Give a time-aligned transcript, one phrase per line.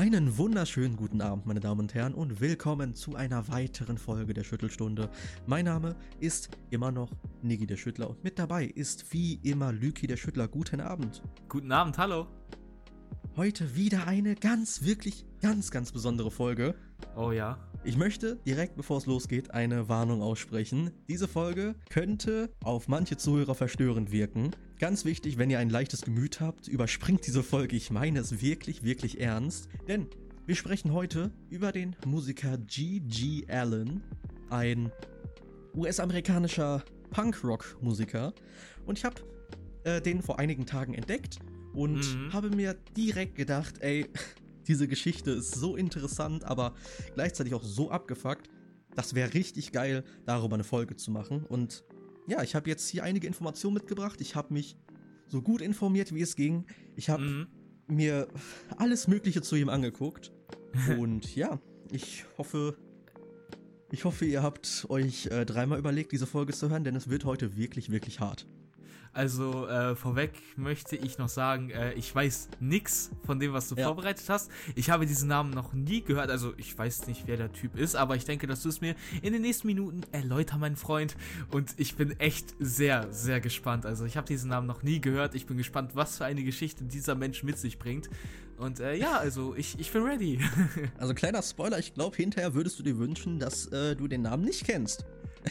[0.00, 4.44] Einen wunderschönen guten Abend, meine Damen und Herren, und willkommen zu einer weiteren Folge der
[4.44, 5.10] Schüttelstunde.
[5.46, 7.10] Mein Name ist immer noch
[7.42, 10.48] Niggi der Schüttler und mit dabei ist wie immer Lüki der Schüttler.
[10.48, 11.22] Guten Abend.
[11.50, 12.28] Guten Abend, hallo.
[13.36, 16.74] Heute wieder eine ganz, wirklich ganz, ganz besondere Folge.
[17.14, 17.58] Oh ja.
[17.84, 20.92] Ich möchte direkt, bevor es losgeht, eine Warnung aussprechen.
[21.10, 24.52] Diese Folge könnte auf manche Zuhörer verstörend wirken.
[24.80, 27.76] Ganz wichtig, wenn ihr ein leichtes Gemüt habt, überspringt diese Folge.
[27.76, 29.68] Ich meine es wirklich, wirklich ernst.
[29.86, 30.06] Denn
[30.46, 33.44] wir sprechen heute über den Musiker G.G.
[33.48, 34.02] Allen,
[34.48, 34.90] ein
[35.76, 38.32] US-amerikanischer Punk-Rock-Musiker.
[38.86, 39.16] Und ich habe
[39.84, 41.40] äh, den vor einigen Tagen entdeckt
[41.74, 42.32] und mhm.
[42.32, 44.06] habe mir direkt gedacht, ey,
[44.66, 46.72] diese Geschichte ist so interessant, aber
[47.12, 48.48] gleichzeitig auch so abgefuckt.
[48.96, 51.44] Das wäre richtig geil, darüber eine Folge zu machen.
[51.44, 51.84] Und
[52.30, 54.20] ja, ich habe jetzt hier einige Informationen mitgebracht.
[54.20, 54.76] Ich habe mich
[55.26, 56.64] so gut informiert, wie es ging.
[56.94, 57.46] Ich habe mhm.
[57.88, 58.28] mir
[58.76, 60.32] alles Mögliche zu ihm angeguckt.
[60.98, 61.58] Und ja,
[61.90, 62.76] ich hoffe,
[63.90, 67.24] ich hoffe, ihr habt euch äh, dreimal überlegt, diese Folge zu hören, denn es wird
[67.24, 68.46] heute wirklich, wirklich hart.
[69.12, 73.74] Also äh, vorweg möchte ich noch sagen, äh, ich weiß nix von dem, was du
[73.74, 73.86] ja.
[73.86, 74.50] vorbereitet hast.
[74.76, 76.30] Ich habe diesen Namen noch nie gehört.
[76.30, 78.94] Also ich weiß nicht, wer der Typ ist, aber ich denke, dass du es mir
[79.22, 81.16] in den nächsten Minuten erläutern, mein Freund.
[81.50, 83.84] Und ich bin echt sehr, sehr gespannt.
[83.84, 85.34] Also ich habe diesen Namen noch nie gehört.
[85.34, 88.08] Ich bin gespannt, was für eine Geschichte dieser Mensch mit sich bringt.
[88.58, 90.38] Und äh, ja, also ich, ich bin ready.
[90.98, 94.44] also kleiner Spoiler, ich glaube, hinterher würdest du dir wünschen, dass äh, du den Namen
[94.44, 95.04] nicht kennst.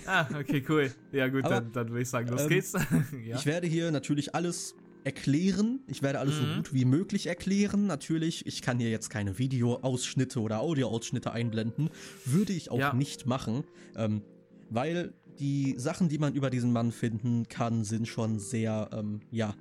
[0.05, 0.91] Ah, okay, cool.
[1.11, 2.73] Ja, gut, Aber, dann, dann würde ich sagen, los ähm, geht's.
[3.25, 3.35] ja.
[3.35, 5.79] Ich werde hier natürlich alles erklären.
[5.87, 6.45] Ich werde alles mhm.
[6.45, 7.87] so gut wie möglich erklären.
[7.87, 11.89] Natürlich, ich kann hier jetzt keine Videoausschnitte oder Audioausschnitte einblenden.
[12.25, 12.93] Würde ich auch ja.
[12.93, 13.63] nicht machen.
[13.95, 14.21] Ähm,
[14.69, 19.55] weil die Sachen, die man über diesen Mann finden kann, sind schon sehr, ähm, ja,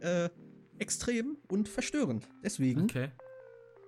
[0.00, 0.28] äh,
[0.78, 2.28] extrem und verstörend.
[2.42, 3.08] Deswegen, okay.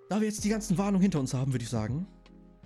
[0.08, 2.06] da wir jetzt die ganzen Warnungen hinter uns haben, würde ich sagen,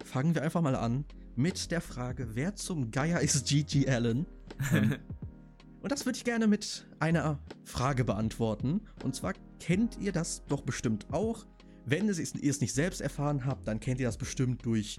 [0.05, 1.05] fangen wir einfach mal an
[1.41, 4.27] mit der Frage, wer zum Geier ist Gigi Allen?
[4.73, 4.97] Ähm,
[5.81, 8.83] und das würde ich gerne mit einer Frage beantworten.
[9.03, 11.47] Und zwar kennt ihr das doch bestimmt auch.
[11.87, 12.11] Wenn ihr
[12.51, 14.99] es nicht selbst erfahren habt, dann kennt ihr das bestimmt durch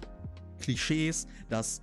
[0.58, 1.82] Klischees, dass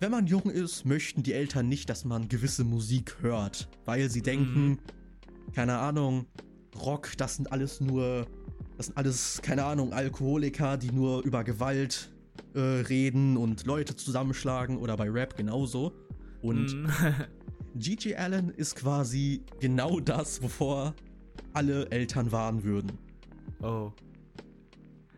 [0.00, 4.22] wenn man jung ist, möchten die Eltern nicht, dass man gewisse Musik hört, weil sie
[4.22, 4.78] denken, mhm.
[5.54, 6.26] keine Ahnung,
[6.76, 8.26] Rock, das sind alles nur,
[8.76, 12.12] das sind alles, keine Ahnung, Alkoholiker, die nur über Gewalt
[12.54, 15.92] äh, reden und Leute zusammenschlagen oder bei Rap genauso.
[16.42, 16.88] Und mm.
[17.76, 20.94] Gigi Allen ist quasi genau das, wovor
[21.52, 22.92] alle Eltern warnen würden.
[23.62, 23.92] Oh.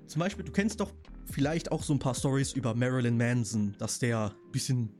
[0.06, 0.92] Zum Beispiel, du kennst doch
[1.26, 4.90] vielleicht auch so ein paar Stories über Marilyn Manson, dass der ein bisschen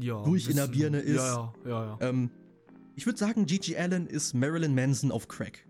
[0.00, 1.16] ja, durch bisschen, in der Birne ist.
[1.16, 1.98] Ja, ja, ja.
[2.00, 2.08] ja.
[2.08, 2.30] Ähm,
[2.94, 5.66] ich würde sagen, Gigi Allen ist Marilyn Manson auf Crack.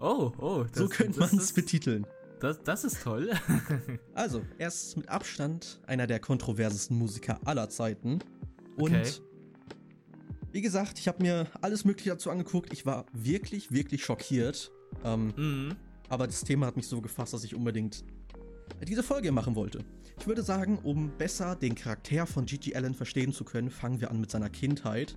[0.00, 0.64] Oh, oh.
[0.64, 2.06] Das, so könnte man es betiteln.
[2.40, 3.30] Das, das ist toll.
[4.14, 8.18] also, er ist mit Abstand einer der kontroversesten Musiker aller Zeiten.
[8.76, 9.10] Und okay.
[10.50, 12.72] wie gesagt, ich habe mir alles Mögliche dazu angeguckt.
[12.72, 14.72] Ich war wirklich, wirklich schockiert.
[15.04, 15.76] Ähm, mhm.
[16.08, 18.04] Aber das Thema hat mich so gefasst, dass ich unbedingt
[18.88, 19.84] diese Folge machen wollte.
[20.18, 24.10] Ich würde sagen, um besser den Charakter von Gigi Allen verstehen zu können, fangen wir
[24.10, 25.16] an mit seiner Kindheit.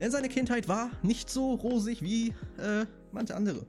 [0.00, 2.28] Denn seine Kindheit war nicht so rosig wie
[2.58, 3.66] äh, manche andere.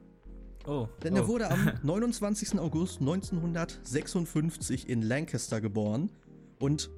[0.67, 0.87] Oh.
[1.03, 1.27] Denn er oh.
[1.27, 2.59] wurde am 29.
[2.59, 6.11] August 1956 in Lancaster geboren.
[6.59, 6.89] Und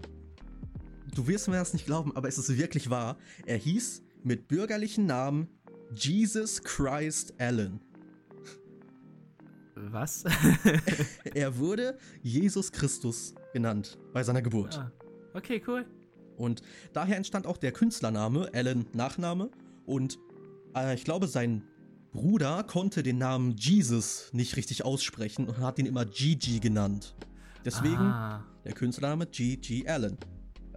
[1.16, 3.18] du wirst mir das nicht glauben, aber es ist wirklich wahr.
[3.46, 5.48] Er hieß mit bürgerlichen Namen
[5.96, 7.80] Jesus Christ Allen.
[9.76, 10.24] Was?
[11.34, 14.78] er wurde Jesus Christus genannt bei seiner Geburt.
[14.78, 14.92] Ah.
[15.34, 15.86] Okay, cool.
[16.38, 16.62] Und
[16.94, 19.50] daher entstand auch der Künstlername, Allen Nachname.
[19.86, 20.20] Und
[20.76, 21.64] äh, ich glaube, sein
[22.14, 27.16] Bruder konnte den Namen Jesus nicht richtig aussprechen und hat ihn immer Gigi genannt.
[27.66, 28.46] Deswegen ah.
[28.64, 29.88] der Künstlername G.G.
[29.88, 30.18] Allen.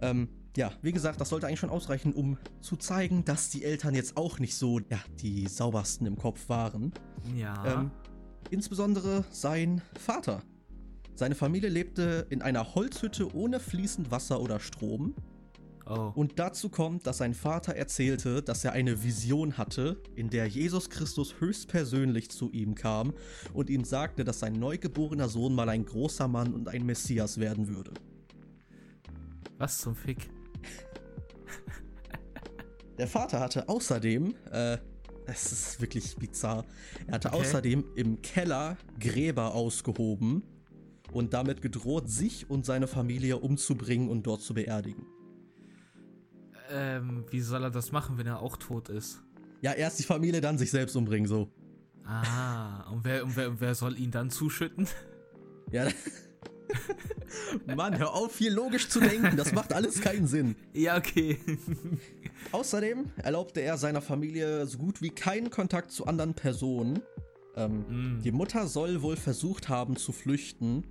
[0.01, 3.93] Ähm, ja, wie gesagt, das sollte eigentlich schon ausreichen, um zu zeigen, dass die Eltern
[3.93, 6.91] jetzt auch nicht so, ja, die saubersten im Kopf waren.
[7.35, 7.63] Ja.
[7.65, 7.91] Ähm,
[8.49, 10.41] insbesondere sein Vater.
[11.13, 15.13] Seine Familie lebte in einer Holzhütte ohne fließend Wasser oder Strom.
[15.89, 16.11] Oh.
[16.15, 20.89] Und dazu kommt, dass sein Vater erzählte, dass er eine Vision hatte, in der Jesus
[20.89, 23.13] Christus höchstpersönlich zu ihm kam
[23.53, 27.69] und ihm sagte, dass sein neugeborener Sohn mal ein großer Mann und ein Messias werden
[27.69, 27.93] würde.
[29.57, 30.29] Was zum Fick?
[32.97, 34.77] Der Vater hatte außerdem, äh,
[35.25, 36.65] es ist wirklich bizarr,
[37.05, 37.37] er hatte okay.
[37.37, 40.43] außerdem im Keller Gräber ausgehoben
[41.13, 45.05] und damit gedroht, sich und seine Familie umzubringen und dort zu beerdigen.
[46.69, 49.21] Ähm, wie soll er das machen, wenn er auch tot ist?
[49.61, 51.49] Ja, erst die Familie, dann sich selbst umbringen, so.
[52.05, 54.87] Ah, und wer, und wer, wer soll ihn dann zuschütten?
[55.71, 55.87] Ja.
[57.75, 59.35] Mann, hör auf, viel logisch zu denken.
[59.37, 60.55] Das macht alles keinen Sinn.
[60.73, 61.37] Ja, okay.
[62.51, 67.01] Außerdem erlaubte er seiner Familie so gut wie keinen Kontakt zu anderen Personen.
[67.55, 68.21] Ähm, mm.
[68.21, 70.85] Die Mutter soll wohl versucht haben zu flüchten,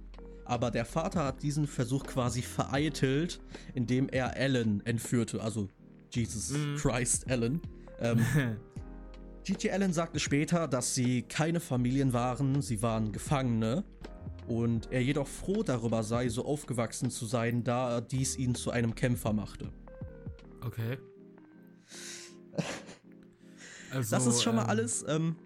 [0.46, 3.40] aber der Vater hat diesen Versuch quasi vereitelt,
[3.74, 5.68] indem er Ellen entführte, also
[6.10, 6.76] Jesus mm.
[6.76, 7.60] Christ Ellen.
[8.00, 8.24] Ähm,
[9.44, 13.84] Gigi Allen sagte später, dass sie keine Familien waren, sie waren Gefangene
[14.48, 18.94] und er jedoch froh darüber sei, so aufgewachsen zu sein, da dies ihn zu einem
[18.94, 19.70] Kämpfer machte.
[20.64, 20.98] Okay.
[23.92, 25.36] Also, das ist schon mal ähm, alles ähm,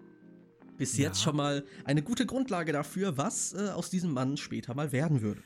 [0.81, 1.25] bis jetzt ja.
[1.25, 5.39] schon mal eine gute Grundlage dafür, was äh, aus diesem Mann später mal werden würde.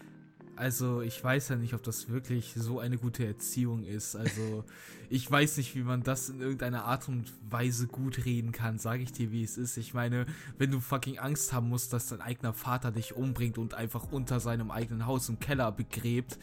[0.55, 4.15] Also ich weiß ja nicht, ob das wirklich so eine gute Erziehung ist.
[4.15, 4.63] Also
[5.09, 9.03] ich weiß nicht, wie man das in irgendeiner Art und Weise gut reden kann, sage
[9.03, 9.75] ich dir, wie es ist.
[9.75, 10.25] Ich meine,
[10.57, 14.39] wenn du fucking Angst haben musst, dass dein eigener Vater dich umbringt und einfach unter
[14.39, 16.39] seinem eigenen Haus im Keller begräbt,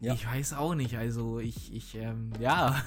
[0.00, 0.14] ja.
[0.14, 2.82] Ich weiß auch nicht, also ich, ich, ähm, ja.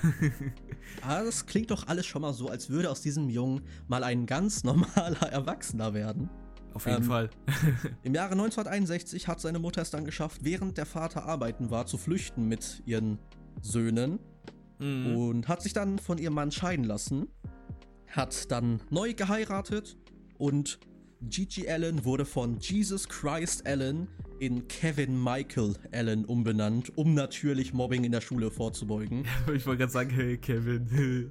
[1.01, 4.03] Aber ah, das klingt doch alles schon mal so, als würde aus diesem Jungen mal
[4.03, 6.29] ein ganz normaler Erwachsener werden.
[6.73, 7.29] Auf jeden ähm, Fall.
[8.03, 11.97] Im Jahre 1961 hat seine Mutter es dann geschafft, während der Vater arbeiten war, zu
[11.97, 13.19] flüchten mit ihren
[13.61, 14.19] Söhnen.
[14.79, 15.15] Mhm.
[15.15, 17.27] Und hat sich dann von ihrem Mann scheiden lassen.
[18.07, 19.97] Hat dann neu geheiratet
[20.37, 20.79] und
[21.29, 24.07] Gigi Allen wurde von Jesus Christ Allen
[24.39, 29.25] in Kevin Michael Allen umbenannt, um natürlich Mobbing in der Schule vorzubeugen.
[29.53, 31.29] ich wollte gerade sagen, hey Kevin.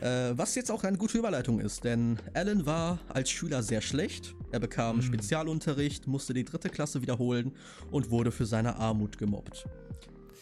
[0.00, 4.36] äh, was jetzt auch eine gute Überleitung ist, denn Allen war als Schüler sehr schlecht.
[4.52, 5.02] Er bekam mhm.
[5.02, 7.50] Spezialunterricht, musste die dritte Klasse wiederholen
[7.90, 9.66] und wurde für seine Armut gemobbt.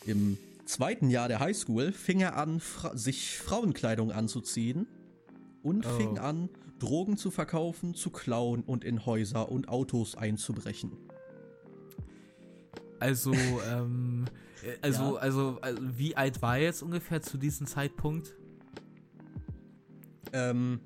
[0.05, 0.37] Im
[0.67, 4.87] zweiten Jahr der Highschool fing er an, fra sich Frauenkleidung anzuziehen
[5.63, 5.97] und oh.
[5.97, 10.93] fing an, Drogen zu verkaufen, zu klauen und in Häuser und Autos einzubrechen.
[12.99, 13.33] Also,
[13.73, 14.27] ähm,
[14.83, 15.21] also, ja.
[15.21, 18.35] also, also, wie alt war er jetzt ungefähr zu diesem Zeitpunkt?
[20.33, 20.81] Ähm,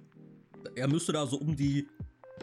[0.75, 1.87] er müsste da so um die,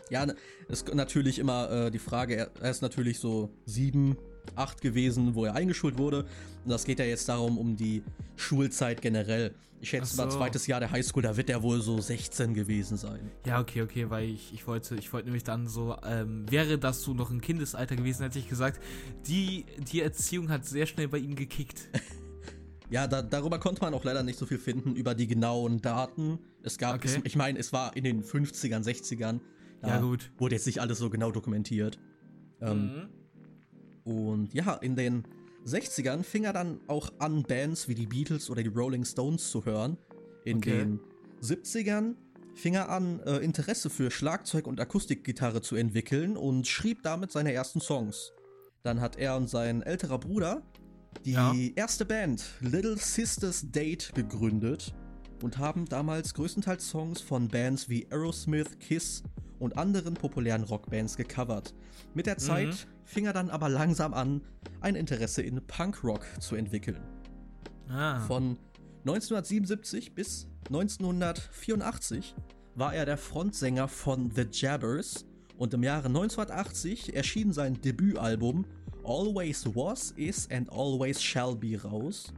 [0.10, 0.28] ja,
[0.68, 4.18] ist natürlich immer äh, die Frage, er, er ist natürlich so sieben,
[4.56, 6.26] 8 gewesen, wo er eingeschult wurde.
[6.64, 8.04] Und das geht ja jetzt darum, um die
[8.36, 9.54] Schulzeit generell.
[9.82, 10.22] Ich schätze so.
[10.22, 13.32] mal, zweites Jahr der Highschool, da wird er wohl so 16 gewesen sein.
[13.48, 17.02] Ja, okay, okay, weil ich, ich wollte, ich wollte nämlich dann so, ähm, wäre das
[17.02, 18.80] so noch ein Kindesalter gewesen, hätte ich gesagt,
[19.26, 21.90] die, die Erziehung hat sehr schnell bei ihm gekickt.
[22.92, 26.38] ja, da, darüber konnte man auch leider nicht so viel finden, über die genauen Daten.
[26.62, 27.10] Es gab, okay.
[27.18, 29.40] ich, ich meine, es war in den 50ern, 60ern.
[29.84, 30.32] ja, gut.
[30.38, 31.98] Wurde jetzt nicht alles so genau dokumentiert.
[32.62, 33.10] Ähm, mhm.
[34.04, 35.24] Und ja, in den
[35.66, 39.66] 60ern fing er dann auch an, Bands wie die Beatles oder die Rolling Stones zu
[39.66, 39.98] hören.
[40.44, 40.78] In okay.
[40.80, 41.00] den
[41.42, 42.16] 70ern
[42.56, 47.54] fing er an, äh, Interesse für Schlagzeug und Akustikgitarre zu entwickeln und schrieb damit seine
[47.54, 48.32] ersten Songs.
[48.84, 50.64] Dann hat er und sein älterer Bruder
[51.26, 51.54] die ja.
[51.76, 54.94] erste Band Little Sisters Date gegründet
[55.44, 59.24] und haben damals größtenteils Songs von Bands wie Aerosmith, Kiss
[59.62, 61.74] und anderen populären Rockbands gecovert.
[62.14, 63.06] Mit der Zeit mhm.
[63.06, 64.42] fing er dann aber langsam an,
[64.82, 67.02] ein Interesse in Punkrock zu entwickeln.
[67.88, 68.20] Ah.
[68.22, 68.58] Von
[69.06, 72.36] 1977 bis 1984
[72.76, 75.26] war er der Frontsänger von The Jabbers
[75.58, 78.66] und im Jahre 1980 erschien sein Debütalbum
[79.04, 82.34] Always Was, Is and Always Shall Be raus.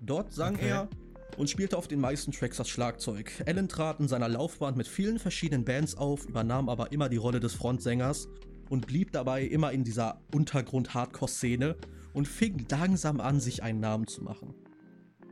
[0.00, 0.68] Dort sang okay.
[0.68, 0.88] er
[1.36, 3.32] und spielte auf den meisten Tracks das Schlagzeug.
[3.46, 7.40] Allen trat in seiner Laufbahn mit vielen verschiedenen Bands auf, übernahm aber immer die Rolle
[7.40, 8.28] des Frontsängers
[8.70, 11.76] und blieb dabei immer in dieser Untergrund-Hardcore-Szene
[12.12, 14.54] und fing langsam an, sich einen Namen zu machen.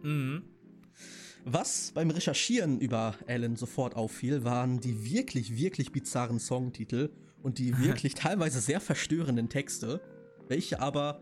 [0.02, 0.42] Mhm.
[1.44, 7.10] Was beim Recherchieren über Alan sofort auffiel, waren die wirklich, wirklich bizarren Songtitel
[7.42, 10.00] und die wirklich teilweise sehr verstörenden Texte,
[10.48, 11.20] welche aber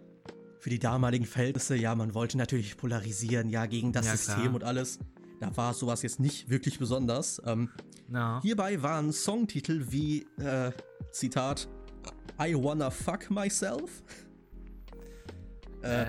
[0.65, 4.55] für die damaligen Verhältnisse, ja, man wollte natürlich polarisieren, ja, gegen das ja, System klar.
[4.55, 4.99] und alles.
[5.39, 7.39] Da war sowas jetzt nicht wirklich besonders.
[7.45, 7.69] Ähm,
[8.09, 8.41] no.
[8.41, 10.73] Hierbei waren Songtitel wie, äh,
[11.13, 11.69] Zitat,
[12.41, 14.03] I wanna fuck myself.
[15.83, 16.07] Äh,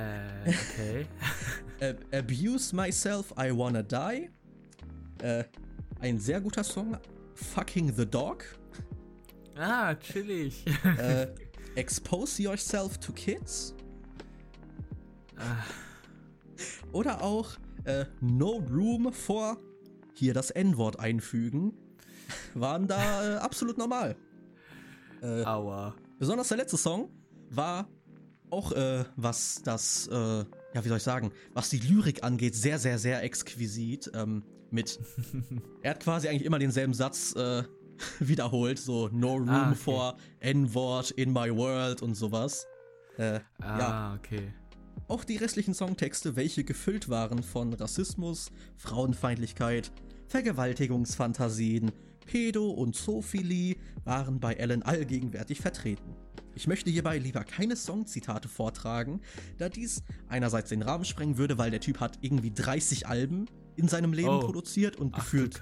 [0.48, 1.06] okay.
[2.14, 4.30] Abuse myself, I wanna die.
[5.22, 5.44] Äh,
[6.00, 6.98] ein sehr guter Song,
[7.34, 8.46] Fucking the Dog.
[9.58, 10.64] Ah, chillig.
[10.98, 11.28] äh,
[11.76, 13.76] expose yourself to kids.
[16.92, 17.52] Oder auch
[17.84, 19.58] äh, No Room for
[20.14, 21.74] hier das N-Wort einfügen,
[22.54, 24.16] waren da äh, absolut normal.
[25.22, 25.94] Äh, Aua.
[26.20, 27.10] Besonders der letzte Song
[27.50, 27.88] war
[28.50, 30.46] auch, äh, was das, äh, ja,
[30.84, 34.12] wie soll ich sagen, was die Lyrik angeht, sehr, sehr, sehr exquisit.
[34.14, 35.00] Ähm, mit,
[35.82, 37.64] er hat quasi eigentlich immer denselben Satz äh,
[38.20, 39.76] wiederholt, so No Room ah, okay.
[39.76, 42.66] for N-Wort in my world und sowas.
[43.18, 44.16] Äh, ah, ja.
[44.18, 44.54] okay.
[45.08, 49.92] Auch die restlichen Songtexte, welche gefüllt waren von Rassismus, Frauenfeindlichkeit,
[50.28, 51.92] Vergewaltigungsfantasien,
[52.26, 56.16] Pedo und Zoophilie, waren bei Alan allgegenwärtig vertreten.
[56.56, 59.22] Ich möchte hierbei lieber keine Songzitate vortragen,
[59.58, 63.90] da dies einerseits den Rahmen sprengen würde, weil der Typ hat irgendwie 30 Alben in
[63.90, 64.40] seinem Leben oh.
[64.40, 65.60] produziert und Ach, gefühlt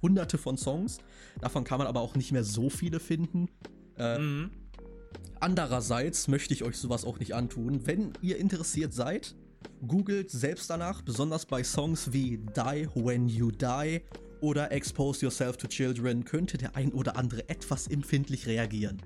[0.00, 0.98] hunderte von Songs.
[1.40, 3.48] Davon kann man aber auch nicht mehr so viele finden.
[3.98, 4.50] Äh, mhm.
[5.42, 7.84] Andererseits möchte ich euch sowas auch nicht antun.
[7.84, 9.34] Wenn ihr interessiert seid,
[9.88, 14.02] googelt selbst danach, besonders bei Songs wie Die When You Die
[14.40, 19.02] oder Expose Yourself to Children könnte der ein oder andere etwas empfindlich reagieren.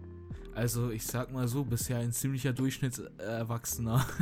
[0.54, 4.06] Also ich sag mal so, bisher ein ziemlicher Durchschnittserwachsener.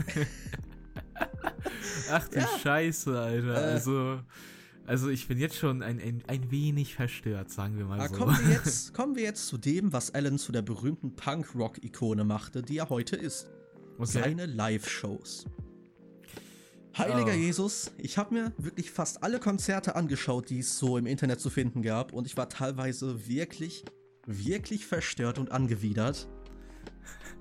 [2.12, 2.48] Ach du ja.
[2.62, 3.54] Scheiße, Alter.
[3.54, 4.20] Äh, also,
[4.86, 8.16] also ich bin jetzt schon ein, ein, ein wenig verstört, sagen wir mal ah, so.
[8.16, 12.62] Kommen wir, jetzt, kommen wir jetzt zu dem, was Alan zu der berühmten Punk-Rock-Ikone machte,
[12.62, 13.50] die er heute ist.
[13.98, 14.06] Okay.
[14.06, 15.46] Seine Live-Shows.
[16.96, 17.36] Heiliger oh.
[17.36, 21.50] Jesus, ich habe mir wirklich fast alle Konzerte angeschaut, die es so im Internet zu
[21.50, 23.84] finden gab, und ich war teilweise wirklich
[24.26, 26.28] wirklich verstört und angewidert.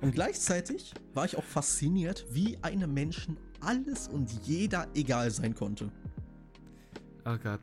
[0.01, 5.91] Und gleichzeitig war ich auch fasziniert, wie einem Menschen alles und jeder egal sein konnte.
[7.25, 7.61] Oh Gott.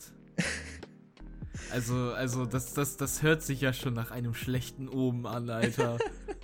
[1.71, 5.99] Also, also das, das, das hört sich ja schon nach einem schlechten Oben an, Alter.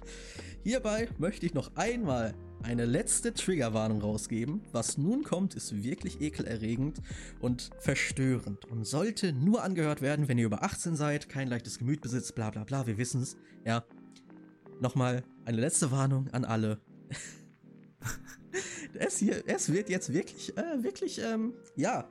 [0.62, 4.62] Hierbei möchte ich noch einmal eine letzte Triggerwarnung rausgeben.
[4.72, 7.00] Was nun kommt, ist wirklich ekelerregend
[7.40, 12.00] und verstörend und sollte nur angehört werden, wenn ihr über 18 seid, kein leichtes Gemüt
[12.00, 13.36] besitzt, bla bla bla, wir wissen's.
[13.64, 13.84] Ja.
[14.80, 16.80] Nochmal eine letzte Warnung an alle.
[18.94, 22.08] es, hier, es wird jetzt wirklich, äh, wirklich, ähm, ja,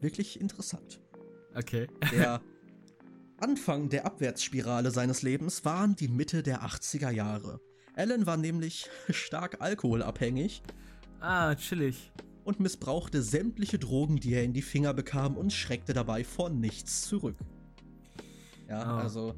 [0.00, 1.00] wirklich interessant.
[1.54, 1.88] Okay.
[2.12, 2.40] Der
[3.40, 7.60] Anfang der Abwärtsspirale seines Lebens waren die Mitte der 80er Jahre.
[7.94, 10.62] Alan war nämlich stark alkoholabhängig.
[11.20, 12.12] Ah, chillig.
[12.44, 17.02] Und missbrauchte sämtliche Drogen, die er in die Finger bekam und schreckte dabei vor nichts
[17.02, 17.36] zurück.
[18.68, 19.00] Ja, oh.
[19.00, 19.34] also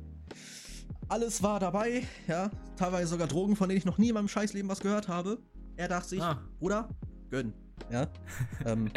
[1.09, 4.71] alles war dabei, ja, teilweise sogar Drogen, von denen ich noch nie in meinem Scheißleben
[4.71, 5.38] was gehört habe.
[5.76, 6.40] Er dachte sich, ah.
[6.61, 6.88] Bruder,
[7.31, 7.52] gönn,
[7.90, 8.07] ja.
[8.64, 8.90] ähm,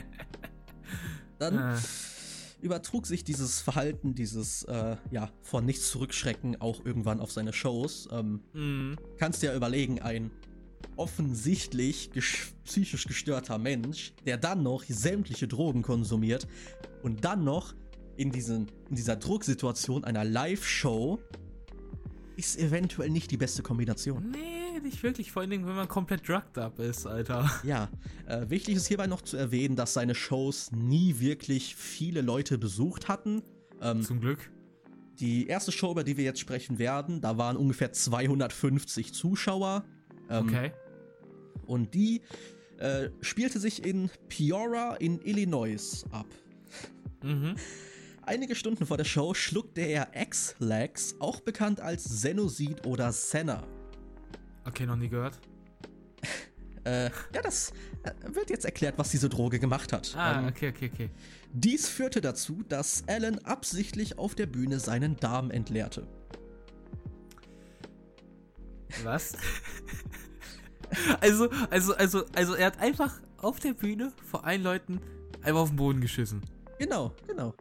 [1.51, 1.79] dann ah
[2.63, 8.07] übertrug sich dieses Verhalten, dieses äh, ja, von nichts zurückschrecken auch irgendwann auf seine Shows.
[8.11, 8.95] Ähm, mhm.
[9.17, 10.31] Kannst dir ja überlegen, ein
[10.95, 16.47] offensichtlich ges psychisch gestörter Mensch, der dann noch sämtliche Drogen konsumiert
[17.03, 17.73] und dann noch
[18.15, 21.19] in, diesen, in dieser Drucksituation einer Live-Show
[22.37, 24.31] ist eventuell nicht die beste Kombination.
[24.31, 27.49] Nee nicht wirklich, vor allen Dingen, wenn man komplett drugged up ist, Alter.
[27.63, 27.89] Ja,
[28.27, 33.07] äh, wichtig ist hierbei noch zu erwähnen, dass seine Shows nie wirklich viele Leute besucht
[33.07, 33.41] hatten.
[33.81, 34.51] Ähm, Zum Glück.
[35.19, 39.85] Die erste Show, über die wir jetzt sprechen werden, da waren ungefähr 250 Zuschauer.
[40.29, 40.71] Ähm, okay.
[41.65, 42.21] Und die
[42.77, 46.27] äh, spielte sich in Peoria in Illinois ab.
[47.23, 47.55] Mhm.
[48.25, 53.63] Einige Stunden vor der Show schluckte er X-Lax, auch bekannt als Senosid oder Senna.
[54.65, 55.39] Okay, noch nie gehört.
[56.85, 60.15] äh, ja, das äh, wird jetzt erklärt, was diese Droge gemacht hat.
[60.15, 61.09] Ah, ähm, okay, okay, okay.
[61.51, 66.07] Dies führte dazu, dass Alan absichtlich auf der Bühne seinen Darm entleerte.
[69.03, 69.33] Was?
[71.21, 75.01] also, also, also, also, er hat einfach auf der Bühne vor allen Leuten
[75.41, 76.41] einfach auf den Boden geschissen.
[76.79, 77.53] Genau, genau.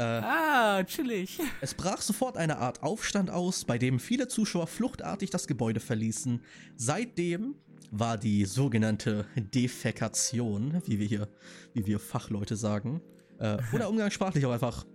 [0.00, 1.38] Äh, ah, chillig.
[1.60, 6.42] Es brach sofort eine Art Aufstand aus, bei dem viele Zuschauer fluchtartig das Gebäude verließen.
[6.74, 7.56] Seitdem
[7.90, 11.28] war die sogenannte Defekation, wie wir hier,
[11.74, 13.02] wie wir Fachleute sagen,
[13.40, 14.86] äh, oder umgangssprachlich auch einfach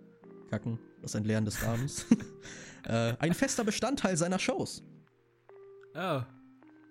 [0.50, 2.08] kacken, das Entleeren des Darms,
[2.88, 4.84] äh, ein fester Bestandteil seiner Shows.
[5.94, 6.22] Oh.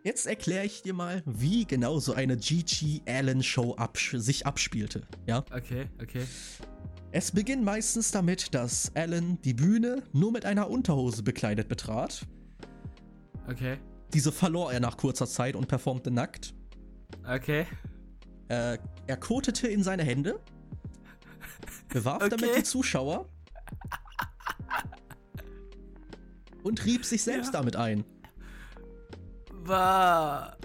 [0.04, 3.00] Jetzt erkläre ich dir mal, wie genau so eine G.G.
[3.08, 5.02] Allen Show abs sich abspielte.
[5.26, 5.44] Ja?
[5.50, 6.26] Okay, okay.
[7.16, 12.26] Es beginnt meistens damit, dass Alan die Bühne nur mit einer Unterhose bekleidet betrat.
[13.48, 13.78] Okay.
[14.12, 16.54] Diese verlor er nach kurzer Zeit und performte nackt.
[17.24, 17.68] Okay.
[18.48, 20.40] Äh, er kotete in seine Hände,
[21.88, 22.30] bewarf okay.
[22.30, 23.28] damit die Zuschauer
[26.64, 27.60] und rieb sich selbst ja.
[27.60, 28.04] damit ein.
[29.52, 30.56] War.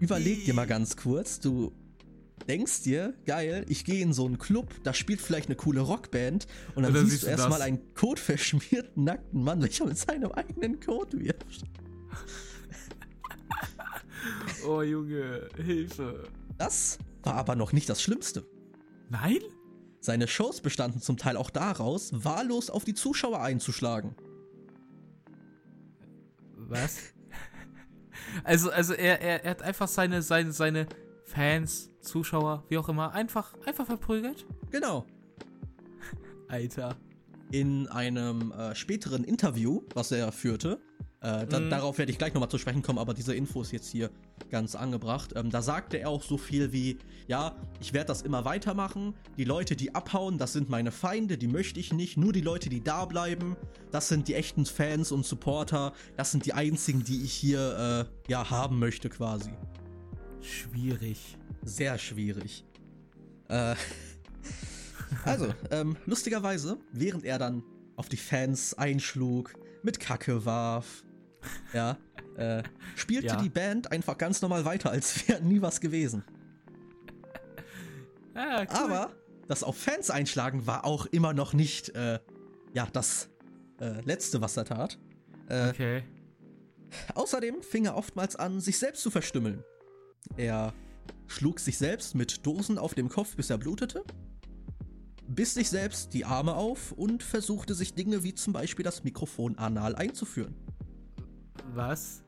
[0.00, 1.70] Überleg dir mal ganz kurz, du
[2.48, 6.46] denkst dir, geil, ich gehe in so einen Club, da spielt vielleicht eine coole Rockband
[6.74, 10.80] und dann, und dann siehst, du erstmal einen kotverschmierten, nackten Mann, welcher mit seinem eigenen
[10.80, 11.64] Code wirft.
[14.66, 16.28] oh Junge, Hilfe.
[16.58, 18.44] Das war aber noch nicht das Schlimmste.
[19.08, 19.40] Nein?
[20.00, 24.14] Seine Shows bestanden zum Teil auch daraus, wahllos auf die Zuschauer einzuschlagen.
[26.56, 26.98] Was?
[28.44, 30.86] Also, also er, er, er hat einfach seine, seine, seine
[31.32, 34.44] Fans, Zuschauer, wie auch immer, einfach, einfach verprügelt?
[34.70, 35.06] Genau.
[36.48, 36.96] Alter.
[37.50, 40.78] In einem äh, späteren Interview, was er führte,
[41.22, 41.70] äh, da, mm.
[41.70, 44.10] darauf werde ich gleich nochmal zu sprechen kommen, aber diese Info ist jetzt hier
[44.50, 45.32] ganz angebracht.
[45.34, 46.98] Ähm, da sagte er auch so viel wie,
[47.28, 49.14] ja, ich werde das immer weitermachen.
[49.38, 52.18] Die Leute, die abhauen, das sind meine Feinde, die möchte ich nicht.
[52.18, 53.56] Nur die Leute, die da bleiben,
[53.90, 55.94] das sind die echten Fans und Supporter.
[56.18, 59.50] Das sind die einzigen, die ich hier, äh, ja, haben möchte quasi.
[60.42, 61.38] Schwierig.
[61.62, 62.64] Sehr schwierig.
[63.48, 63.74] Äh,
[65.24, 67.62] also, ähm, lustigerweise, während er dann
[67.96, 71.04] auf die Fans einschlug, mit Kacke warf,
[71.72, 71.96] ja,
[72.36, 72.62] äh,
[72.96, 73.36] spielte ja.
[73.36, 76.24] die Band einfach ganz normal weiter, als wäre nie was gewesen.
[78.34, 78.66] Ah, cool.
[78.70, 79.12] Aber
[79.48, 82.18] das auf Fans einschlagen war auch immer noch nicht, äh,
[82.72, 83.28] ja, das
[83.80, 84.98] äh, Letzte, was er tat.
[85.48, 86.02] Äh, okay.
[87.14, 89.64] Außerdem fing er oftmals an, sich selbst zu verstümmeln.
[90.36, 90.72] Er
[91.26, 94.04] schlug sich selbst mit Dosen auf dem Kopf, bis er blutete,
[95.26, 99.58] biss sich selbst die Arme auf und versuchte sich Dinge wie zum Beispiel das Mikrofon
[99.58, 100.54] anal einzuführen.
[101.74, 102.22] Was?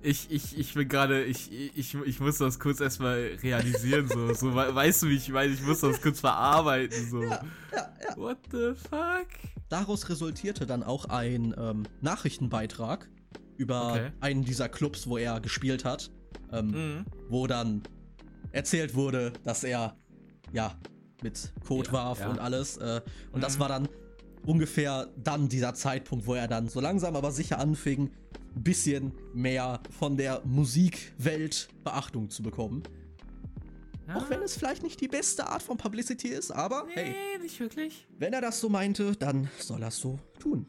[0.00, 4.54] Ich, ich, ich bin gerade, ich, ich, ich muss das kurz erstmal realisieren, so, so,
[4.54, 7.22] weißt du, wie ich meine, ich muss das kurz verarbeiten, so.
[7.24, 8.16] Ja, ja, ja.
[8.16, 9.26] What the fuck?
[9.68, 13.08] Daraus resultierte dann auch ein ähm, Nachrichtenbeitrag
[13.56, 14.10] über okay.
[14.20, 16.12] einen dieser Clubs, wo er gespielt hat,
[16.52, 17.04] ähm, mhm.
[17.28, 17.82] wo dann
[18.52, 19.96] erzählt wurde, dass er,
[20.52, 20.74] ja,
[21.22, 22.30] mit Code ja, warf ja.
[22.30, 22.76] und alles.
[22.76, 23.00] Äh,
[23.32, 23.40] und mhm.
[23.40, 23.88] das war dann
[24.46, 28.10] ungefähr dann dieser Zeitpunkt, wo er dann so langsam aber sicher anfing,
[28.54, 32.82] ein bisschen mehr von der Musikwelt Beachtung zu bekommen.
[34.06, 34.16] Ja.
[34.16, 37.38] Auch wenn es vielleicht nicht die beste Art von Publicity ist, aber nee, hey.
[37.42, 38.06] nicht wirklich.
[38.18, 40.66] Wenn er das so meinte, dann soll er es so tun.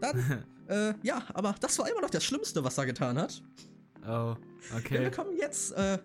[0.00, 3.40] Dann, äh, ja, aber das war immer noch das Schlimmste, was er getan hat.
[4.04, 4.34] Oh,
[4.76, 5.00] okay.
[5.00, 5.98] wir kommen jetzt, äh,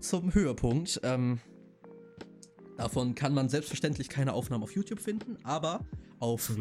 [0.00, 1.00] zum Höhepunkt.
[1.02, 1.40] Ähm,
[2.76, 5.80] Davon kann man selbstverständlich keine Aufnahmen auf YouTube finden, aber
[6.18, 6.52] auf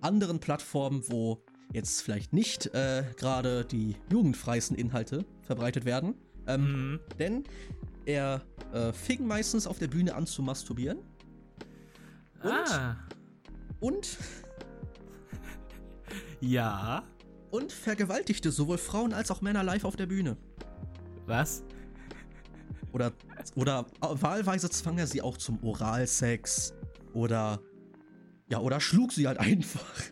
[0.00, 6.14] anderen Plattformen, wo jetzt vielleicht nicht äh, gerade die jugendfreisten Inhalte verbreitet werden.
[6.46, 6.60] Ähm,
[6.92, 7.00] mhm.
[7.18, 7.44] Denn
[8.04, 10.98] er äh, fing meistens auf der Bühne an zu masturbieren.
[12.42, 12.96] Und, ah.
[13.80, 14.18] und
[16.40, 17.02] ja.
[17.54, 20.36] Und vergewaltigte sowohl Frauen als auch Männer live auf der Bühne.
[21.26, 21.62] Was?
[22.90, 23.12] Oder,
[23.54, 26.74] oder wahlweise zwang er sie auch zum Oralsex.
[27.12, 27.60] Oder,
[28.48, 30.02] ja, oder schlug sie halt einfach.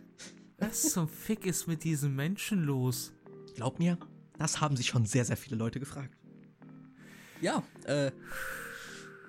[0.58, 3.12] Was zum Fick ist mit diesen Menschen los?
[3.56, 3.98] Glaub mir,
[4.38, 6.16] das haben sich schon sehr, sehr viele Leute gefragt.
[7.40, 8.12] Ja, äh,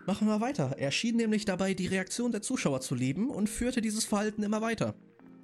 [0.06, 0.76] machen wir weiter.
[0.78, 4.62] Er schien nämlich dabei, die Reaktion der Zuschauer zu lieben und führte dieses Verhalten immer
[4.62, 4.94] weiter.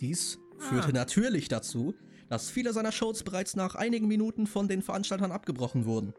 [0.01, 0.91] Dies führte ah.
[0.91, 1.95] natürlich dazu,
[2.29, 6.13] dass viele seiner Shows bereits nach einigen Minuten von den Veranstaltern abgebrochen wurden.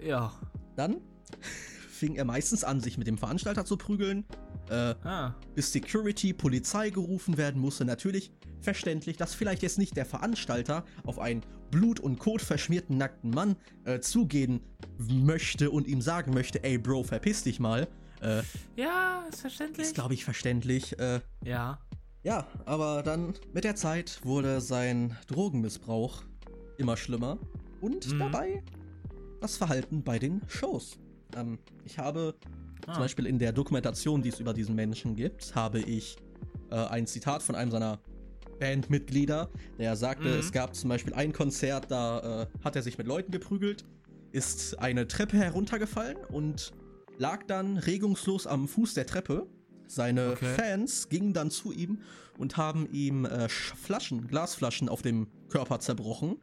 [0.00, 0.32] Ja.
[0.76, 1.00] Dann
[1.90, 4.24] fing er meistens an, sich mit dem Veranstalter zu prügeln.
[4.70, 5.34] Äh, ah.
[5.54, 7.84] Bis Security, Polizei gerufen werden musste.
[7.84, 13.30] Natürlich verständlich, dass vielleicht jetzt nicht der Veranstalter auf einen blut- und kot verschmierten nackten
[13.30, 14.60] Mann äh, zugehen
[14.98, 17.88] möchte und ihm sagen möchte, ey Bro, verpiss dich mal.
[18.20, 18.42] Äh,
[18.76, 19.86] ja, ist verständlich.
[19.86, 20.98] Ist, glaube ich, verständlich.
[20.98, 21.78] Äh, ja.
[22.28, 26.24] Ja, aber dann mit der Zeit wurde sein Drogenmissbrauch
[26.76, 27.38] immer schlimmer.
[27.80, 28.18] Und mhm.
[28.18, 28.62] dabei
[29.40, 30.98] das Verhalten bei den Shows.
[31.34, 32.34] Ähm, ich habe
[32.86, 32.92] ah.
[32.92, 36.18] zum Beispiel in der Dokumentation, die es über diesen Menschen gibt, habe ich
[36.70, 37.98] äh, ein Zitat von einem seiner
[38.60, 40.40] Bandmitglieder, der sagte, mhm.
[40.40, 43.86] es gab zum Beispiel ein Konzert, da äh, hat er sich mit Leuten geprügelt,
[44.32, 46.74] ist eine Treppe heruntergefallen und
[47.16, 49.46] lag dann regungslos am Fuß der Treppe.
[49.88, 50.54] Seine okay.
[50.54, 51.98] Fans gingen dann zu ihm
[52.36, 56.36] und haben ihm äh, Flaschen, Glasflaschen auf dem Körper zerbrochen,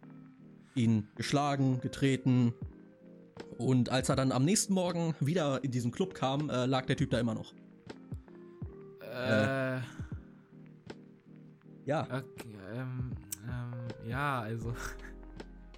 [0.76, 2.54] ihn geschlagen, getreten,
[3.58, 6.98] und als er dann am nächsten Morgen wieder in diesen Club kam, äh, lag der
[6.98, 7.54] Typ da immer noch.
[9.02, 9.78] Äh.
[9.78, 9.82] äh
[11.86, 12.04] ja.
[12.04, 13.12] Okay, ähm,
[13.48, 14.74] ähm, ja, also.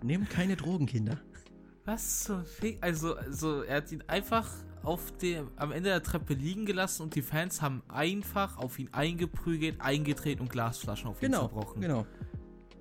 [0.01, 1.19] Nehmt keine Drogen, Kinder.
[1.86, 2.77] Was zum Fick?
[2.82, 4.49] Also, also, er hat ihn einfach
[4.83, 8.89] auf dem, am Ende der Treppe liegen gelassen und die Fans haben einfach auf ihn
[8.91, 11.81] eingeprügelt, eingetreten und Glasflaschen auf ihn genau, zerbrochen.
[11.81, 12.05] Genau.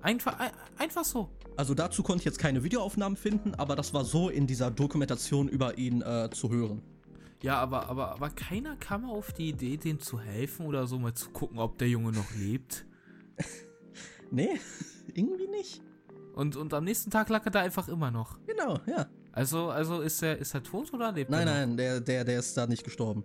[0.01, 0.37] Einfach,
[0.77, 1.29] einfach so.
[1.55, 5.49] Also dazu konnte ich jetzt keine Videoaufnahmen finden, aber das war so in dieser Dokumentation
[5.49, 6.81] über ihn äh, zu hören.
[7.41, 11.13] Ja, aber, aber, aber keiner kam auf die Idee, dem zu helfen oder so mal
[11.13, 12.85] zu gucken, ob der Junge noch lebt.
[14.31, 14.59] nee,
[15.13, 15.81] irgendwie nicht.
[16.33, 18.39] Und, und am nächsten Tag lag er da einfach immer noch.
[18.45, 19.07] Genau, ja.
[19.37, 21.53] Also, also ist er, ist er tot oder lebt nein, er?
[21.53, 23.23] Nein, nein, der, der, der ist da nicht gestorben.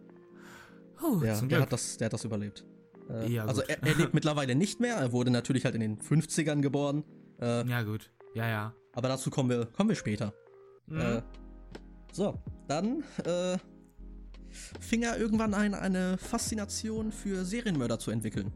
[1.02, 2.66] Oh, der, der hat das, der hat das überlebt.
[3.08, 4.96] Äh, ja, also er, er, lebt mittlerweile nicht mehr.
[4.96, 7.02] Er wurde natürlich halt in den 50ern geboren.
[7.40, 8.10] Äh, ja, gut.
[8.34, 8.74] Ja, ja.
[8.92, 10.34] Aber dazu kommen wir, kommen wir später.
[10.86, 11.00] Mhm.
[11.00, 11.22] Äh,
[12.12, 13.56] so, dann äh,
[14.80, 18.52] fing er irgendwann ein, eine Faszination für Serienmörder zu entwickeln.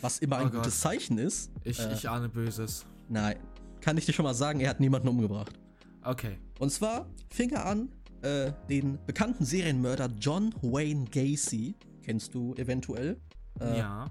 [0.00, 1.52] Was immer ein oh gutes Zeichen ist.
[1.62, 2.86] Ich, äh, ich ahne Böses.
[3.08, 3.36] Nein,
[3.80, 5.60] kann ich dir schon mal sagen, er hat niemanden umgebracht.
[6.04, 6.38] Okay.
[6.58, 7.90] Und zwar fing er an,
[8.22, 13.20] äh, den bekannten Serienmörder John Wayne Gacy, kennst du eventuell?
[13.60, 14.10] Äh, ja.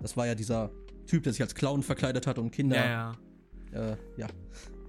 [0.00, 0.70] Das war ja dieser
[1.06, 2.76] Typ, der sich als Clown verkleidet hat und Kinder.
[2.76, 3.14] Ja,
[3.72, 3.92] ja.
[3.92, 4.26] Äh, ja.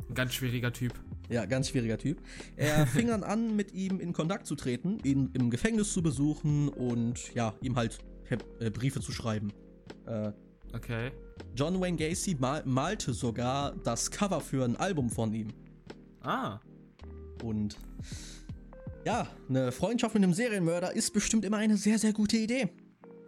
[0.10, 0.94] Ein ganz schwieriger Typ.
[1.30, 2.22] Ja, ganz schwieriger Typ.
[2.56, 6.70] Er fing dann an, mit ihm in Kontakt zu treten, ihn im Gefängnis zu besuchen
[6.70, 8.00] und ja, ihm halt
[8.60, 9.52] äh, Briefe zu schreiben.
[10.06, 10.32] Äh,
[10.74, 11.12] okay.
[11.56, 15.54] John Wayne Gacy mal malte sogar das Cover für ein Album von ihm.
[16.28, 16.60] Ah.
[17.42, 17.78] Und
[19.06, 22.68] ja, eine Freundschaft mit einem Serienmörder ist bestimmt immer eine sehr, sehr gute Idee.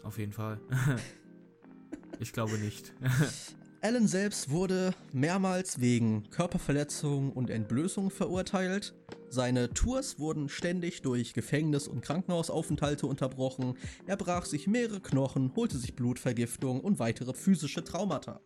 [0.03, 0.59] Auf jeden Fall.
[2.19, 2.93] ich glaube nicht.
[3.81, 8.93] Alan selbst wurde mehrmals wegen Körperverletzung und Entblößung verurteilt.
[9.29, 13.77] Seine Tours wurden ständig durch Gefängnis- und Krankenhausaufenthalte unterbrochen.
[14.07, 18.41] Er brach sich mehrere Knochen, holte sich Blutvergiftung und weitere physische Traumata.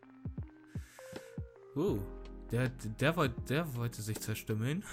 [1.76, 1.98] Oh,
[2.54, 4.84] der, der, wollte, der wollte sich zerstümmeln.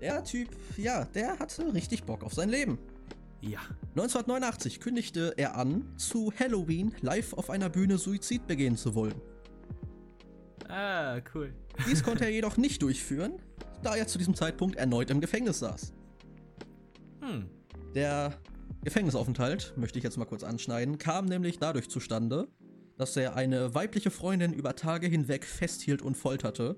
[0.00, 2.78] Der Typ, ja, der hatte richtig Bock auf sein Leben.
[3.40, 3.60] Ja.
[3.90, 9.14] 1989 kündigte er an, zu Halloween live auf einer Bühne Suizid begehen zu wollen.
[10.68, 11.54] Ah, cool.
[11.88, 13.34] Dies konnte er jedoch nicht durchführen,
[13.82, 15.92] da er zu diesem Zeitpunkt erneut im Gefängnis saß.
[17.20, 17.48] Hm.
[17.94, 18.34] Der
[18.82, 22.48] Gefängnisaufenthalt, möchte ich jetzt mal kurz anschneiden, kam nämlich dadurch zustande,
[22.96, 26.76] dass er eine weibliche Freundin über Tage hinweg festhielt und folterte.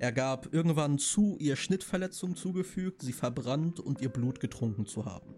[0.00, 5.34] Er gab irgendwann zu, ihr Schnittverletzungen zugefügt, sie verbrannt und ihr Blut getrunken zu haben.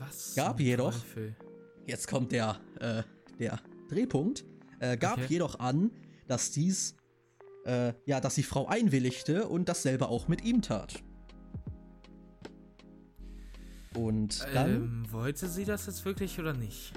[0.00, 0.34] Was?
[0.34, 1.36] Gab jedoch, Teufel?
[1.86, 3.04] jetzt kommt der, äh,
[3.38, 4.44] der Drehpunkt,
[4.80, 5.26] äh, gab okay.
[5.28, 5.92] jedoch an,
[6.26, 6.96] dass dies,
[7.64, 11.00] äh, ja, dass die Frau einwilligte und dasselbe auch mit ihm tat.
[13.94, 14.74] Und dann.
[14.74, 16.92] Ähm, wollte sie das jetzt wirklich oder nicht?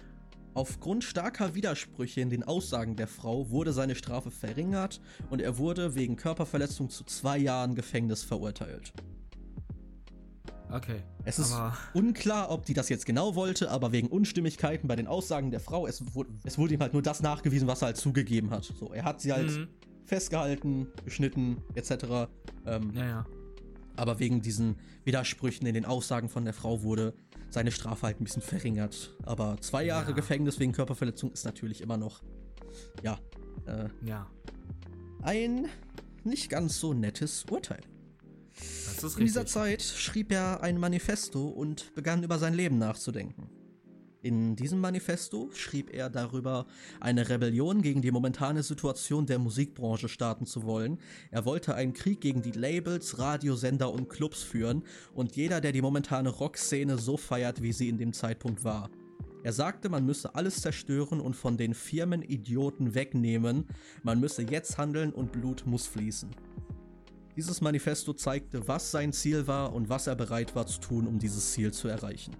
[0.57, 5.93] Aufgrund starker Widersprüche in den Aussagen der Frau wurde seine Strafe verringert und er wurde
[5.93, 8.91] wegen Körperverletzung zu zwei Jahren Gefängnis verurteilt.
[10.71, 11.03] Okay.
[11.25, 11.55] Es ist
[11.93, 15.85] unklar, ob die das jetzt genau wollte, aber wegen Unstimmigkeiten bei den Aussagen der Frau,
[15.85, 18.63] es wurde, es wurde ihm halt nur das nachgewiesen, was er halt zugegeben hat.
[18.63, 19.67] So, er hat sie halt mhm.
[20.05, 21.91] festgehalten, geschnitten, etc.
[22.65, 23.25] Ähm, ja, ja.
[23.95, 27.13] Aber wegen diesen Widersprüchen in den Aussagen von der Frau wurde
[27.49, 29.15] seine Strafe halt ein bisschen verringert.
[29.23, 30.15] Aber zwei Jahre ja.
[30.15, 32.21] Gefängnis wegen Körperverletzung ist natürlich immer noch,
[33.03, 33.19] ja,
[33.65, 34.27] äh, ja.
[35.21, 35.67] ein
[36.23, 37.81] nicht ganz so nettes Urteil.
[38.59, 39.19] Ist richtig.
[39.19, 43.49] In dieser Zeit schrieb er ein Manifesto und begann über sein Leben nachzudenken.
[44.23, 46.65] In diesem Manifesto schrieb er darüber,
[46.99, 50.97] eine Rebellion gegen die momentane Situation der Musikbranche starten zu wollen.
[51.29, 55.83] Er wollte einen Krieg gegen die Labels, Radiosender und Clubs führen und jeder, der die
[55.83, 58.89] momentane Rockszene so feiert, wie sie in dem Zeitpunkt war.
[59.43, 63.67] Er sagte, man müsse alles zerstören und von den Firmen Idioten wegnehmen,
[64.01, 66.31] man müsse jetzt handeln und Blut muss fließen.
[67.35, 71.19] Dieses Manifesto zeigte, was sein Ziel war und was er bereit war zu tun, um
[71.19, 72.35] dieses Ziel zu erreichen.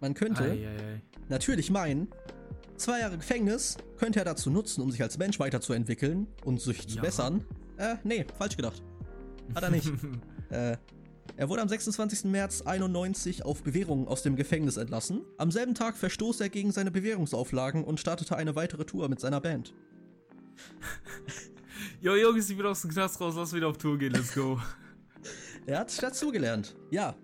[0.00, 1.02] Man könnte ei, ei, ei.
[1.28, 2.08] natürlich meinen,
[2.76, 6.88] zwei Jahre Gefängnis könnte er dazu nutzen, um sich als Mensch weiterzuentwickeln und sich ja.
[6.88, 7.44] zu bessern.
[7.76, 8.82] Äh, nee, falsch gedacht.
[9.54, 9.90] Hat er nicht.
[10.50, 10.76] äh,
[11.36, 12.24] er wurde am 26.
[12.24, 15.22] März 91 auf Bewährung aus dem Gefängnis entlassen.
[15.36, 19.40] Am selben Tag verstoß er gegen seine Bewährungsauflagen und startete eine weitere Tour mit seiner
[19.40, 19.74] Band.
[22.00, 24.60] Jo, Jungs, ich bin aus dem Knast raus, lass wieder auf Tour gehen, let's go.
[25.66, 26.76] er hat dazugelernt.
[26.90, 27.14] Ja.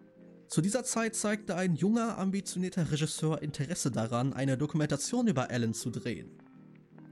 [0.49, 5.91] Zu dieser Zeit zeigte ein junger, ambitionierter Regisseur Interesse daran, eine Dokumentation über Alan zu
[5.91, 6.31] drehen.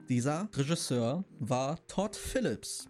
[0.09, 2.87] Dieser Regisseur war Todd Phillips.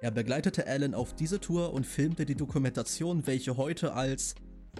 [0.00, 4.34] Er begleitete Alan auf diese Tour und filmte die Dokumentation, welche heute als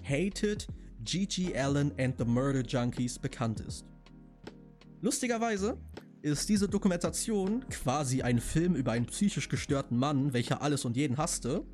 [0.05, 0.69] Hated
[1.03, 3.85] Gigi Allen and the Murder Junkies bekannt ist.
[5.01, 5.79] Lustigerweise
[6.23, 11.17] ist diese Dokumentation quasi ein Film über einen psychisch gestörten Mann, welcher alles und jeden
[11.17, 11.65] hasste.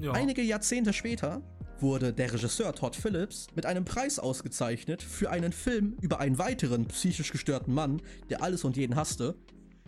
[0.00, 0.12] Ja.
[0.12, 1.42] Einige Jahrzehnte später
[1.82, 6.86] wurde der Regisseur Todd Phillips mit einem Preis ausgezeichnet für einen Film über einen weiteren
[6.86, 9.34] psychisch gestörten Mann, der alles und jeden hasste.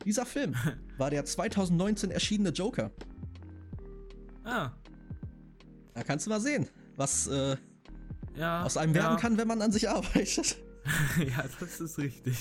[0.04, 0.54] Dieser Film
[0.98, 2.90] war der 2019 erschienene Joker.
[4.44, 4.70] Ah.
[5.94, 7.56] Da kannst du mal sehen, was äh,
[8.36, 9.02] ja, aus einem ja.
[9.02, 10.56] werden kann, wenn man an sich arbeitet.
[11.18, 12.36] ja, das ist richtig.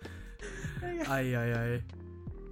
[1.08, 1.82] Eieiei.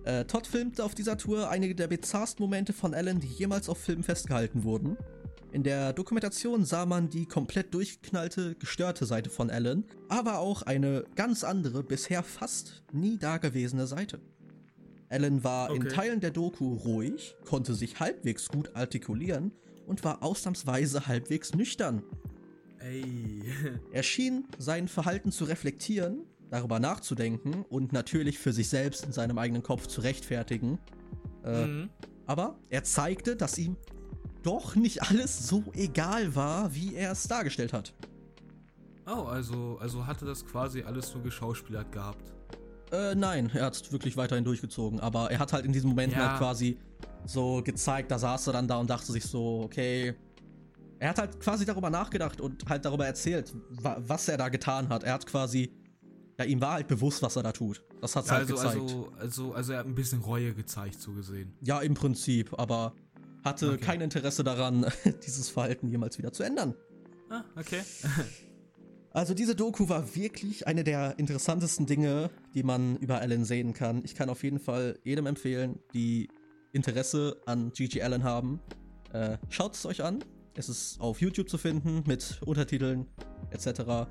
[0.05, 3.79] Äh, Todd filmte auf dieser Tour einige der bizarrsten Momente von Alan, die jemals auf
[3.79, 4.99] Film festgehalten wurden.
[5.55, 11.05] In der Dokumentation sah man die komplett durchgeknallte, gestörte Seite von Alan, aber auch eine
[11.15, 14.21] ganz andere, bisher fast nie dagewesene Seite.
[15.11, 15.77] Alan war okay.
[15.81, 19.53] in Teilen der Doku ruhig, konnte sich halbwegs gut artikulieren
[19.87, 22.03] und war ausnahmsweise halbwegs nüchtern.
[22.81, 23.45] Ey.
[23.93, 29.39] er schien sein Verhalten zu reflektieren, darüber nachzudenken und natürlich für sich selbst in seinem
[29.39, 30.81] eigenen Kopf zu rechtfertigen.
[31.45, 31.91] Äh, mhm.
[32.27, 33.77] Aber er zeigte, dass ihm
[34.45, 37.93] doch nicht alles so egal war, wie er es dargestellt hat.
[39.07, 42.33] Oh, also, also hatte das quasi alles nur geschauspielert gehabt.
[42.93, 46.19] Äh, nein, er hat es wirklich weiterhin durchgezogen, aber er hat halt in diesen Momenten
[46.19, 46.31] ja.
[46.31, 46.79] halt quasi
[47.27, 50.15] so gezeigt, da saß er dann da und dachte sich so, okay.
[50.99, 54.89] Er hat halt quasi darüber nachgedacht und halt darüber erzählt, wa was er da getan
[54.89, 55.03] hat.
[55.03, 55.73] Er hat quasi,
[56.39, 57.85] ja, ihm war halt bewusst, was er da tut.
[58.01, 58.81] Das hat ja, halt also, gezeigt.
[58.81, 61.53] Also, also, also er hat ein bisschen Reue gezeigt, so gesehen.
[61.61, 62.95] Ja, im Prinzip, aber
[63.45, 63.79] hatte okay.
[63.79, 64.87] kein Interesse daran,
[65.27, 66.75] dieses Verhalten jemals wieder zu ändern.
[67.31, 67.81] Ah, okay.
[69.15, 74.03] Also diese Doku war wirklich eine der interessantesten Dinge, die man über Alan sehen kann.
[74.05, 76.27] Ich kann auf jeden Fall jedem empfehlen, die
[76.73, 78.59] Interesse an Gigi Allen haben.
[79.13, 80.25] Äh, Schaut es euch an.
[80.57, 83.07] Es ist auf YouTube zu finden mit Untertiteln
[83.51, 83.69] etc.
[83.69, 84.05] Äh,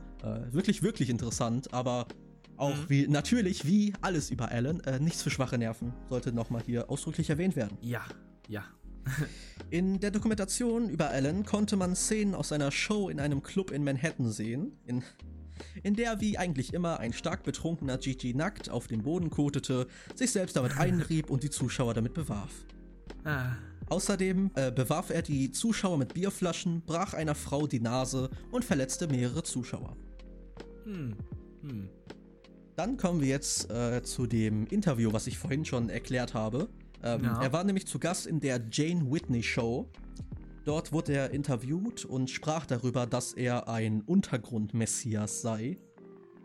[0.54, 2.08] wirklich, wirklich interessant, aber
[2.56, 2.90] auch mhm.
[2.90, 7.30] wie natürlich wie alles über Alan, äh, nichts für schwache Nerven, sollte nochmal hier ausdrücklich
[7.30, 7.78] erwähnt werden.
[7.82, 8.06] Ja,
[8.48, 8.64] ja.
[9.70, 13.84] in der Dokumentation über Alan konnte man Szenen aus seiner Show in einem Club in
[13.84, 15.04] Manhattan sehen, in,
[15.84, 20.32] in der wie eigentlich immer ein stark betrunkener Gigi nackt auf dem Boden kotete, sich
[20.32, 22.66] selbst damit einrieb und die Zuschauer damit bewarf.
[23.24, 23.54] Ah.
[23.90, 29.08] Außerdem äh, bewarf er die Zuschauer mit Bierflaschen, brach einer Frau die Nase und verletzte
[29.08, 29.96] mehrere Zuschauer.
[30.86, 31.16] Hm.
[31.62, 31.90] Hm.
[32.76, 36.70] Dann kommen wir jetzt äh, zu dem Interview, was ich vorhin schon erklärt habe.
[37.04, 37.42] Ähm, ja.
[37.42, 39.90] Er war nämlich zu Gast in der Jane Whitney Show.
[40.66, 45.78] Dort wurde er interviewt und sprach darüber, dass er ein Untergrundmessias sei.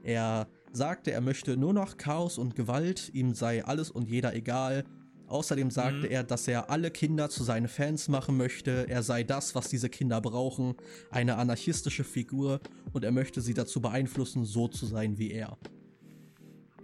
[0.03, 4.85] Er sagte, er möchte nur noch Chaos und Gewalt, ihm sei alles und jeder egal.
[5.29, 6.13] Außerdem sagte mhm.
[6.13, 9.91] er, dass er alle Kinder zu seinen Fans machen möchte, er sei das, was diese
[9.91, 10.75] Kinder brauchen,
[11.11, 12.61] eine anarchistische Figur
[12.93, 15.59] und er möchte sie dazu beeinflussen, so zu sein wie er.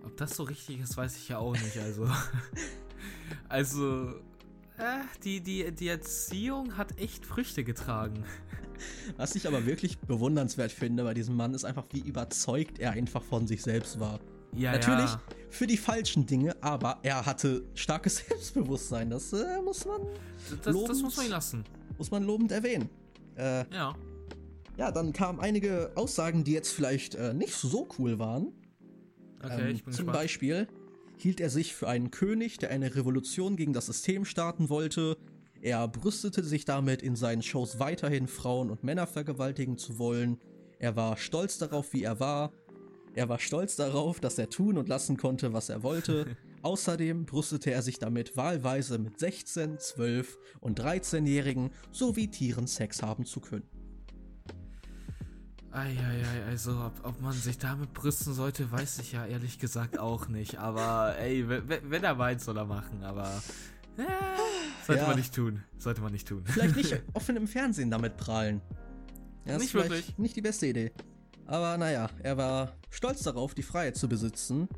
[0.04, 2.06] Ob das so richtig ist, weiß ich ja auch nicht, also.
[3.48, 4.08] Also,
[4.78, 8.24] äh, die, die, die Erziehung hat echt Früchte getragen.
[9.16, 13.22] Was ich aber wirklich bewundernswert finde bei diesem Mann, ist einfach, wie überzeugt er einfach
[13.22, 14.18] von sich selbst war.
[14.52, 15.22] Ja, Natürlich ja.
[15.50, 19.10] für die falschen Dinge, aber er hatte starkes Selbstbewusstsein.
[19.10, 20.02] Das äh, muss man.
[20.62, 21.64] Das, lobend, das muss man lassen.
[21.98, 22.88] Muss man lobend erwähnen.
[23.36, 23.94] Äh, ja.
[24.76, 28.52] Ja, dann kamen einige Aussagen, die jetzt vielleicht äh, nicht so cool waren.
[29.42, 30.24] Okay, ähm, ich bin Zum gespannt.
[30.24, 30.68] Beispiel,
[31.16, 35.16] hielt er sich für einen König, der eine Revolution gegen das System starten wollte.
[35.60, 40.38] Er brüstete sich damit, in seinen Shows weiterhin Frauen und Männer vergewaltigen zu wollen.
[40.78, 42.52] Er war stolz darauf, wie er war.
[43.14, 46.36] Er war stolz darauf, dass er tun und lassen konnte, was er wollte.
[46.62, 53.24] Außerdem brüstete er sich damit, wahlweise mit 16, 12 und 13-Jährigen sowie Tieren Sex haben
[53.24, 53.68] zu können.
[55.74, 60.28] Eieiei, also ob, ob man sich damit brüsten sollte, weiß ich ja ehrlich gesagt auch
[60.28, 60.58] nicht.
[60.58, 63.02] Aber ey, wenn, er meint, soll er machen.
[63.02, 63.42] Aber
[63.96, 64.02] äh,
[64.86, 65.08] sollte ja.
[65.08, 65.64] man nicht tun.
[65.78, 66.44] Sollte man nicht tun.
[66.44, 68.60] Vielleicht nicht offen im Fernsehen damit prahlen.
[69.46, 70.16] Ja, nicht wirklich.
[70.16, 70.92] Nicht die beste Idee.
[71.46, 74.68] Aber naja, er war stolz darauf, die Freiheit zu besitzen,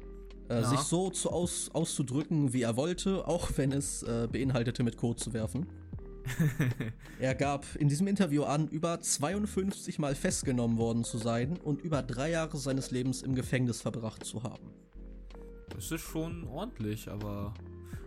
[0.48, 0.68] äh, ja.
[0.68, 5.16] sich so zu aus, auszudrücken, wie er wollte, auch wenn es äh, beinhaltete, mit Code
[5.20, 5.66] zu werfen.
[7.20, 12.02] er gab in diesem Interview an, über 52 Mal festgenommen worden zu sein und über
[12.02, 14.70] drei Jahre seines Lebens im Gefängnis verbracht zu haben.
[15.70, 17.54] Das ist schon ordentlich, aber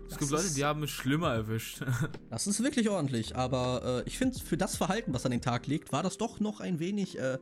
[0.03, 1.83] es das gibt Leute, die haben es schlimmer erwischt.
[2.29, 5.67] das ist wirklich ordentlich, aber äh, ich finde, für das Verhalten, was an den Tag
[5.67, 7.37] legt, war das doch noch ein wenig, äh,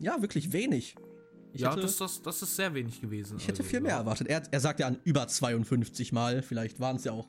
[0.00, 0.96] ja, wirklich wenig.
[1.52, 3.38] Ich ja, hätte, das, das, das ist sehr wenig gewesen.
[3.38, 3.98] Ich hätte also, viel mehr ja.
[3.98, 4.28] erwartet.
[4.28, 7.28] Er, er sagt ja an über 52 Mal, vielleicht waren es ja auch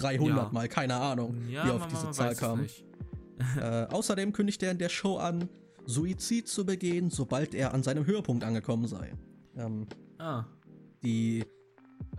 [0.00, 0.52] 300 ja.
[0.52, 2.66] Mal, keine Ahnung, ja, wie auf diese Zahl kam.
[3.60, 5.48] äh, außerdem kündigt er in der Show an,
[5.86, 9.12] Suizid zu begehen, sobald er an seinem Höhepunkt angekommen sei.
[9.56, 9.86] Ähm,
[10.18, 10.44] ah.
[11.02, 11.44] Die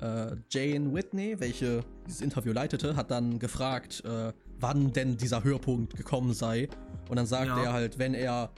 [0.01, 5.95] äh, Jane Whitney, welche dieses Interview leitete, hat dann gefragt, äh, wann denn dieser Höhepunkt
[5.95, 6.69] gekommen sei.
[7.09, 7.63] Und dann sagt ja.
[7.63, 8.51] er halt, wenn er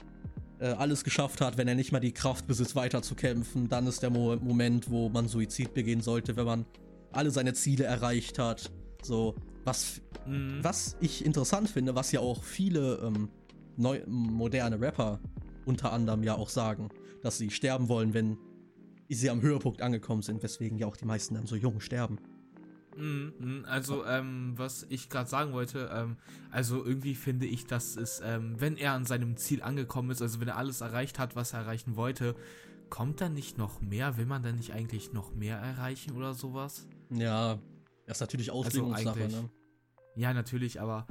[0.60, 4.10] äh, alles geschafft hat, wenn er nicht mal die Kraft besitzt, weiterzukämpfen, dann ist der
[4.10, 6.66] Mo Moment, wo man Suizid begehen sollte, wenn man
[7.12, 8.70] alle seine Ziele erreicht hat.
[9.02, 9.34] So,
[9.64, 10.58] was, mhm.
[10.62, 13.28] was ich interessant finde, was ja auch viele ähm,
[13.76, 15.20] neu, moderne Rapper
[15.64, 16.88] unter anderem ja auch sagen,
[17.22, 18.38] dass sie sterben wollen, wenn
[19.08, 22.18] sie am Höhepunkt angekommen sind, weswegen ja auch die meisten dann so jung sterben.
[22.96, 23.64] Mhm, mhm.
[23.66, 26.16] Also, ähm, was ich gerade sagen wollte, ähm,
[26.50, 30.40] also irgendwie finde ich, dass es, ähm, wenn er an seinem Ziel angekommen ist, also
[30.40, 32.34] wenn er alles erreicht hat, was er erreichen wollte,
[32.88, 34.16] kommt dann nicht noch mehr?
[34.16, 36.88] Will man dann nicht eigentlich noch mehr erreichen oder sowas?
[37.10, 37.58] Ja,
[38.10, 39.50] Das ist natürlich also Auslegungssache, also ne?
[40.16, 41.06] Ja, natürlich, aber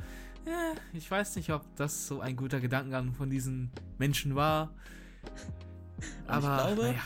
[0.46, 4.76] ja, ich weiß nicht, ob das so ein guter Gedankengang von diesen Menschen war.
[6.28, 7.02] Aber ich glaube, ja.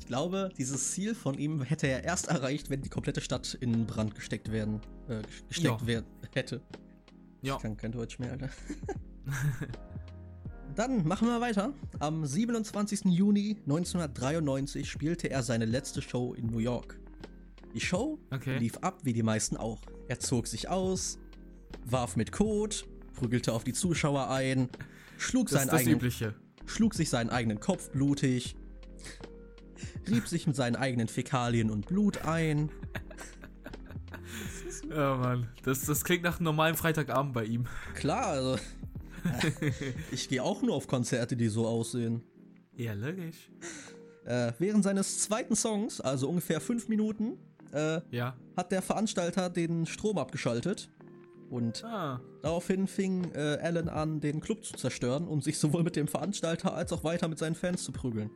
[0.00, 3.86] ich glaube, dieses Ziel von ihm hätte er erst erreicht, wenn die komplette Stadt in
[3.86, 5.86] Brand gesteckt werden, äh, gesteckt ja.
[5.86, 6.60] werden hätte.
[7.42, 7.54] Ja.
[7.54, 8.50] Ich kann kein Deutsch mehr, Alter.
[10.74, 11.72] Dann machen wir weiter.
[12.00, 13.04] Am 27.
[13.04, 16.98] Juni 1993 spielte er seine letzte Show in New York.
[17.76, 18.56] Die Show okay.
[18.56, 19.82] lief ab wie die meisten auch.
[20.08, 21.18] Er zog sich aus,
[21.84, 24.70] warf mit Kot, prügelte auf die Zuschauer ein,
[25.18, 26.10] schlug, seinen eigenen,
[26.64, 28.56] schlug sich seinen eigenen Kopf blutig,
[30.08, 32.70] rieb sich mit seinen eigenen Fäkalien und Blut ein.
[34.88, 35.48] Ja, Mann.
[35.64, 37.66] Das, das klingt nach einem normalen Freitagabend bei ihm.
[37.94, 38.56] Klar, also.
[40.12, 42.22] ich gehe auch nur auf Konzerte, die so aussehen.
[42.76, 43.50] Ja, logisch.
[44.24, 47.36] Äh, während seines zweiten Songs, also ungefähr fünf Minuten,
[47.72, 48.36] äh, ja.
[48.56, 50.90] hat der Veranstalter den Strom abgeschaltet.
[51.50, 52.20] Und ah.
[52.42, 56.74] daraufhin fing äh, Alan an, den Club zu zerstören, um sich sowohl mit dem Veranstalter
[56.74, 58.30] als auch weiter mit seinen Fans zu prügeln.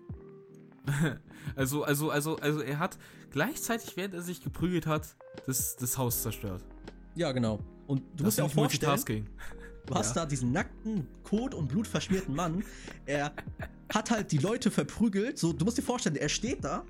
[1.56, 2.98] also, also, also, also er hat
[3.30, 5.16] gleichzeitig, während er sich geprügelt hat,
[5.46, 6.64] das, das Haus zerstört.
[7.14, 7.58] Ja, genau.
[7.86, 9.26] Und du das musst dir auch vorstellen,
[9.86, 10.22] du hast ja.
[10.22, 12.62] da diesen nackten, kot- und blutverschmierten Mann.
[13.06, 13.32] Er
[13.92, 15.38] hat halt die Leute verprügelt.
[15.38, 16.84] So, du musst dir vorstellen, er steht da,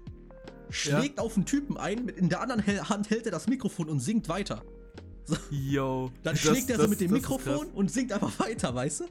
[0.71, 1.25] schlägt ja.
[1.25, 4.63] auf einen Typen ein, in der anderen Hand hält er das Mikrofon und singt weiter.
[5.25, 5.37] So.
[5.51, 6.11] Yo.
[6.23, 9.05] Dann das, schlägt er so mit dem Mikrofon und singt einfach weiter, weißt du?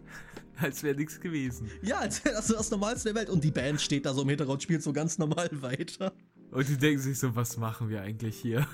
[0.57, 1.69] Als wäre nichts gewesen.
[1.81, 3.29] Ja, als wäre das das Normalste der Welt.
[3.29, 6.11] Und die Band steht da so im Hintergrund, spielt so ganz normal weiter.
[6.51, 8.67] Und die denken sich so, was machen wir eigentlich hier?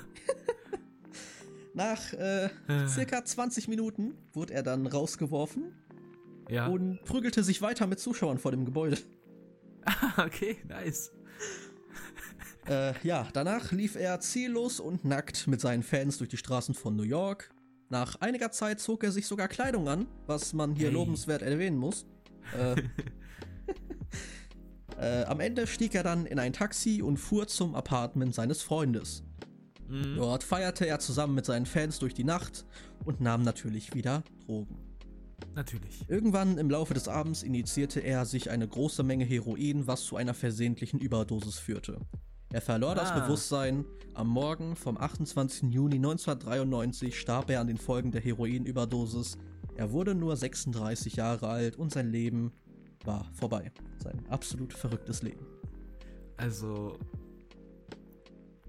[1.74, 2.48] Nach äh,
[2.88, 5.74] circa 20 Minuten wurde er dann rausgeworfen.
[6.48, 6.66] Ja.
[6.66, 8.98] Und prügelte sich weiter mit Zuschauern vor dem Gebäude.
[10.16, 11.12] okay, nice.
[12.68, 16.96] Äh, ja, danach lief er ziellos und nackt mit seinen Fans durch die Straßen von
[16.96, 17.50] New York.
[17.88, 20.94] Nach einiger Zeit zog er sich sogar Kleidung an, was man hier hey.
[20.94, 22.06] lobenswert erwähnen muss.
[22.58, 22.74] Äh,
[25.00, 29.22] äh, am Ende stieg er dann in ein Taxi und fuhr zum Apartment seines Freundes.
[29.88, 30.16] Mhm.
[30.16, 32.64] Dort feierte er zusammen mit seinen Fans durch die Nacht
[33.04, 34.76] und nahm natürlich wieder Drogen.
[35.54, 36.04] Natürlich.
[36.08, 40.34] Irgendwann im Laufe des Abends initiierte er sich eine große Menge Heroin, was zu einer
[40.34, 42.00] versehentlichen Überdosis führte.
[42.52, 42.94] Er verlor ah.
[42.94, 43.84] das Bewusstsein.
[44.14, 45.70] Am Morgen vom 28.
[45.70, 49.36] Juni 1993 starb er an den Folgen der Heroinüberdosis.
[49.76, 52.52] Er wurde nur 36 Jahre alt und sein Leben
[53.04, 53.72] war vorbei.
[54.02, 55.44] Sein absolut verrücktes Leben.
[56.38, 56.98] Also,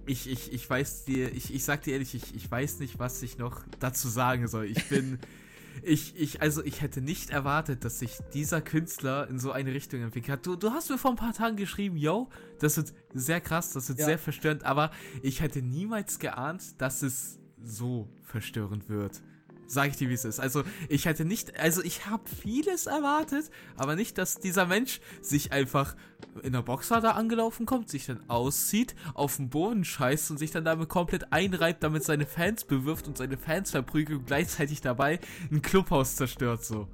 [0.06, 3.22] ich, ich, ich weiß dir, ich, ich sag dir ehrlich, ich, ich weiß nicht, was
[3.22, 4.66] ich noch dazu sagen soll.
[4.66, 5.20] Ich bin
[5.88, 10.02] ich, ich, also ich hätte nicht erwartet, dass sich dieser Künstler in so eine Richtung
[10.02, 10.45] entwickelt hat.
[10.45, 13.88] Du, du hast mir vor ein paar Tagen geschrieben, yo, das wird sehr krass, das
[13.89, 14.06] wird ja.
[14.06, 19.21] sehr verstörend, aber ich hätte niemals geahnt, dass es so verstörend wird.
[19.67, 20.39] Sag ich dir, wie es ist.
[20.39, 25.51] Also, ich hätte nicht, also ich habe vieles erwartet, aber nicht, dass dieser Mensch sich
[25.51, 25.95] einfach
[26.41, 30.51] in der Boxer da angelaufen kommt, sich dann auszieht, auf den Boden scheißt und sich
[30.51, 35.19] dann damit komplett einreibt, damit seine Fans bewirft und seine Fans verprügelt und gleichzeitig dabei
[35.51, 36.88] ein Clubhaus zerstört, so.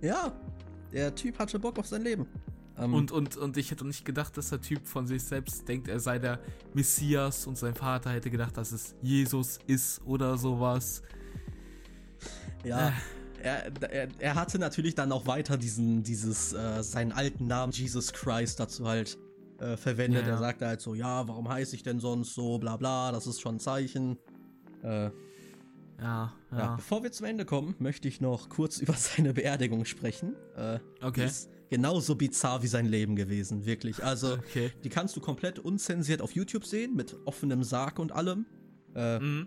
[0.00, 0.32] Ja,
[0.92, 2.26] der Typ hatte Bock auf sein Leben.
[2.78, 5.88] Ähm, und, und, und ich hätte nicht gedacht, dass der Typ von sich selbst denkt,
[5.88, 6.40] er sei der
[6.72, 11.02] Messias und sein Vater hätte gedacht, dass es Jesus ist oder sowas.
[12.64, 12.88] Ja.
[12.88, 12.92] Äh.
[13.42, 18.12] Er, er, er, hatte natürlich dann auch weiter diesen, dieses, äh, seinen alten Namen Jesus
[18.12, 19.16] Christ dazu halt
[19.60, 20.26] äh, verwendet.
[20.26, 20.32] Ja.
[20.32, 23.40] Er sagte halt so, ja, warum heiße ich denn sonst so, bla bla, das ist
[23.40, 24.18] schon ein Zeichen.
[24.82, 25.10] Äh, ja,
[25.98, 26.76] ja, ja.
[26.76, 30.34] Bevor wir zum Ende kommen, möchte ich noch kurz über seine Beerdigung sprechen.
[30.56, 31.26] Äh, okay.
[31.26, 34.02] Ist genauso bizarr wie sein Leben gewesen, wirklich.
[34.02, 34.72] Also, okay.
[34.82, 38.46] die kannst du komplett unzensiert auf YouTube sehen, mit offenem Sarg und allem.
[38.94, 39.46] Äh, mhm.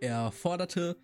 [0.00, 0.96] Er forderte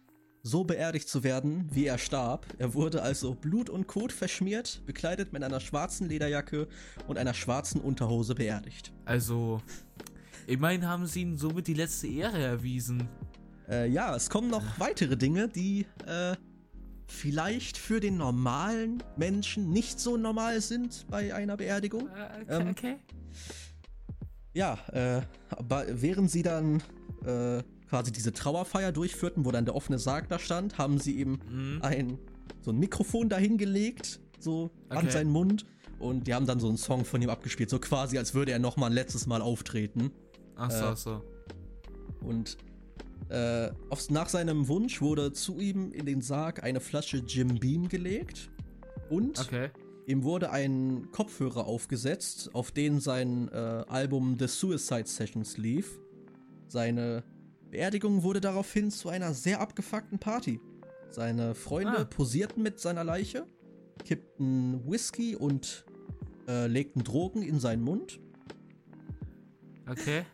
[0.47, 2.47] so beerdigt zu werden, wie er starb.
[2.59, 6.69] Er wurde also Blut und Kot verschmiert, bekleidet mit einer schwarzen Lederjacke
[7.09, 8.93] und einer schwarzen Unterhose beerdigt.
[9.05, 9.61] Also,
[10.47, 13.09] immerhin haben sie ihm somit die letzte Ehre erwiesen.
[13.69, 16.37] Äh, ja, es kommen noch weitere Dinge, die äh,
[17.09, 22.05] vielleicht für den normalen Menschen nicht so normal sind bei einer Beerdigung.
[22.05, 22.45] Uh, okay.
[22.49, 22.97] Ähm, okay.
[24.55, 26.83] Ja, äh, aber während sie dann
[27.25, 31.41] äh, quasi diese Trauerfeier durchführten, wo dann der offene Sarg da stand, haben sie eben
[31.51, 31.79] mhm.
[31.83, 32.19] ein
[32.63, 34.99] so ein Mikrofon dahingelegt, so okay.
[34.99, 35.67] an seinen Mund
[35.99, 38.59] und die haben dann so einen Song von ihm abgespielt, so quasi als würde er
[38.59, 40.11] noch mal ein letztes Mal auftreten.
[40.57, 41.23] Ach so, äh, so.
[42.21, 42.57] Und
[43.29, 47.89] äh, aufs, nach seinem Wunsch wurde zu ihm in den Sarg eine Flasche Jim Beam
[47.89, 48.51] gelegt
[49.11, 49.71] und okay.
[50.07, 56.01] ihm wurde ein Kopfhörer aufgesetzt, auf den sein äh, Album The Suicide Sessions lief.
[56.69, 57.23] Seine
[57.77, 60.63] Beerdigung wurde daraufhin zu einer sehr abgefuckten Party.
[61.11, 62.05] Seine Freunde ah.
[62.07, 63.47] posierten mit seiner Leiche,
[64.03, 65.85] kippten Whisky und
[66.49, 68.19] äh, legten Drogen in seinen Mund.
[69.87, 70.25] Okay.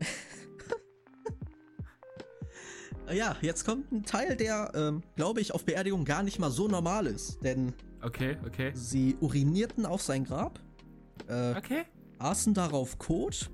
[3.12, 6.66] ja, jetzt kommt ein Teil, der, ähm, glaube ich, auf Beerdigung gar nicht mal so
[6.66, 7.44] normal ist.
[7.44, 8.70] Denn okay, okay.
[8.72, 10.60] sie urinierten auf sein Grab,
[11.28, 11.84] äh, okay.
[12.20, 13.50] aßen darauf Kot.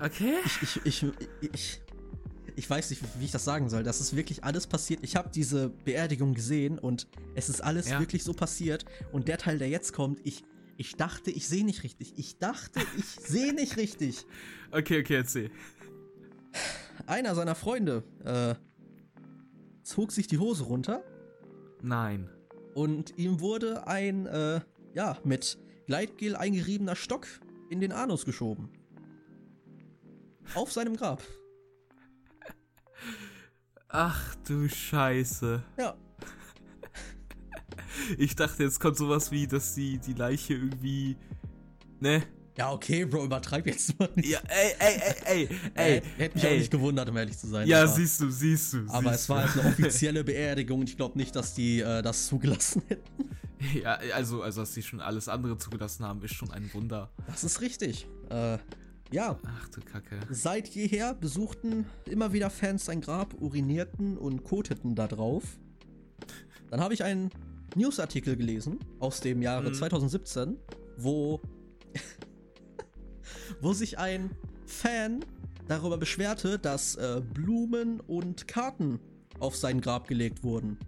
[0.00, 0.34] Okay.
[0.44, 1.06] Ich, ich, ich,
[1.52, 1.80] ich,
[2.56, 3.82] ich weiß nicht, wie ich das sagen soll.
[3.82, 5.00] Das ist wirklich alles passiert.
[5.02, 8.00] Ich habe diese Beerdigung gesehen und es ist alles ja.
[8.00, 8.84] wirklich so passiert.
[9.12, 10.42] Und der Teil, der jetzt kommt, ich,
[10.76, 12.14] ich dachte, ich sehe nicht richtig.
[12.16, 14.26] Ich dachte, ich sehe nicht richtig.
[14.70, 15.50] Okay, okay, erzähl.
[17.06, 18.54] Einer seiner Freunde äh,
[19.82, 21.04] zog sich die Hose runter.
[21.82, 22.30] Nein.
[22.74, 24.60] Und ihm wurde ein, äh,
[24.94, 27.26] ja, mit Gleitgel eingeriebener Stock
[27.68, 28.70] in den Anus geschoben.
[30.54, 31.22] Auf seinem Grab.
[33.88, 35.62] Ach du Scheiße.
[35.78, 35.94] Ja.
[38.16, 41.16] Ich dachte, jetzt kommt sowas wie, dass die, die Leiche irgendwie.
[41.98, 42.22] Ne?
[42.56, 44.30] Ja, okay, Bro, übertreib jetzt mal nicht.
[44.30, 45.96] Ja, ey, ey, ey, ey, ey.
[45.96, 46.54] Äh, hätte mich ey.
[46.54, 47.68] auch nicht gewundert, um ehrlich zu sein.
[47.68, 48.86] Ja, aber, siehst du, siehst du.
[48.88, 52.00] Aber siehst es war halt eine offizielle Beerdigung und ich glaube nicht, dass die äh,
[52.02, 53.30] das zugelassen hätten.
[53.82, 57.10] Ja, also, also, dass die schon alles andere zugelassen haben, ist schon ein Wunder.
[57.26, 58.06] Das ist richtig.
[58.30, 58.58] Äh,
[59.12, 59.38] ja.
[59.46, 60.20] Ach du Kacke.
[60.30, 65.58] Seit jeher besuchten immer wieder Fans sein Grab, urinierten und koteten da drauf.
[66.70, 67.30] Dann habe ich einen
[67.74, 69.74] Newsartikel gelesen aus dem Jahre mhm.
[69.74, 70.56] 2017,
[70.96, 71.40] wo,
[73.60, 74.30] wo sich ein
[74.66, 75.24] Fan
[75.68, 79.00] darüber beschwerte, dass äh, Blumen und Karten
[79.38, 80.78] auf sein Grab gelegt wurden.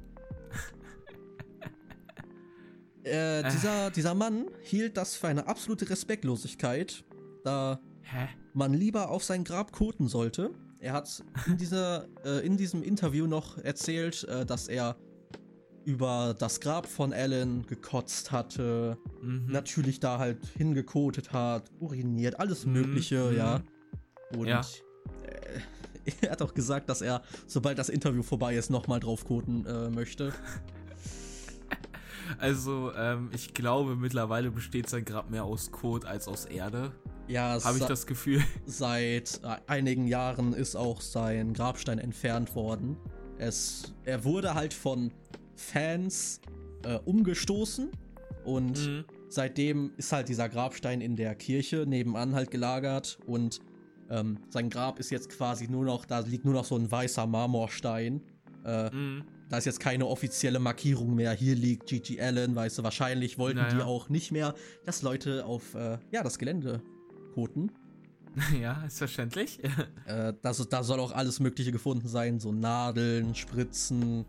[3.04, 7.04] äh, dieser, dieser Mann hielt das für eine absolute Respektlosigkeit,
[7.44, 7.80] da
[8.12, 8.28] Hä?
[8.54, 10.50] man lieber auf sein Grab koten sollte.
[10.78, 14.96] Er hat in, dieser, äh, in diesem Interview noch erzählt, äh, dass er
[15.84, 19.46] über das Grab von Alan gekotzt hatte, mhm.
[19.48, 22.72] natürlich da halt hingekotet hat, uriniert, alles mhm.
[22.72, 23.36] Mögliche, mhm.
[23.36, 23.62] ja.
[24.36, 24.60] Und ja.
[25.24, 29.66] Äh, er hat auch gesagt, dass er, sobald das Interview vorbei ist, nochmal drauf koten
[29.66, 30.32] äh, möchte.
[32.38, 36.92] Also, ähm, ich glaube, mittlerweile besteht sein Grab mehr aus Kot als aus Erde.
[37.28, 38.42] Ja, habe ich das Gefühl.
[38.66, 42.96] Seit äh, einigen Jahren ist auch sein Grabstein entfernt worden.
[43.38, 45.12] Es, er wurde halt von
[45.54, 46.40] Fans
[46.84, 47.90] äh, umgestoßen
[48.44, 49.04] und mhm.
[49.28, 53.60] seitdem ist halt dieser Grabstein in der Kirche nebenan halt gelagert und
[54.10, 57.26] ähm, sein Grab ist jetzt quasi nur noch, da liegt nur noch so ein weißer
[57.26, 58.20] Marmorstein.
[58.64, 59.24] Äh, mhm.
[59.48, 61.32] Da ist jetzt keine offizielle Markierung mehr.
[61.32, 63.74] Hier liegt Gigi Allen, weißt du, wahrscheinlich wollten naja.
[63.74, 64.54] die auch nicht mehr,
[64.84, 66.82] dass Leute auf äh, ja, das Gelände
[67.32, 67.72] koten.
[68.60, 69.60] Ja, ist verständlich.
[70.06, 74.24] äh, das, da soll auch alles Mögliche gefunden sein, so Nadeln, Spritzen,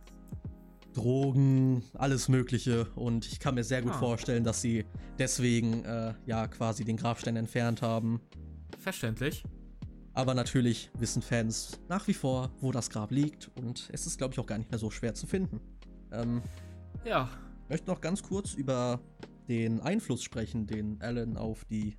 [0.94, 2.86] Drogen, alles Mögliche.
[2.96, 4.00] Und ich kann mir sehr gut ah.
[4.00, 4.86] vorstellen, dass sie
[5.18, 8.22] deswegen äh, ja quasi den Grabstein entfernt haben.
[8.78, 9.44] Verständlich.
[10.14, 13.50] Aber natürlich wissen Fans nach wie vor, wo das Grab liegt.
[13.56, 15.60] Und es ist, glaube ich, auch gar nicht mehr so schwer zu finden.
[16.12, 16.42] Ähm,
[17.04, 17.30] ja.
[17.64, 19.00] Ich möchte noch ganz kurz über
[19.48, 21.98] den Einfluss sprechen, den Alan auf die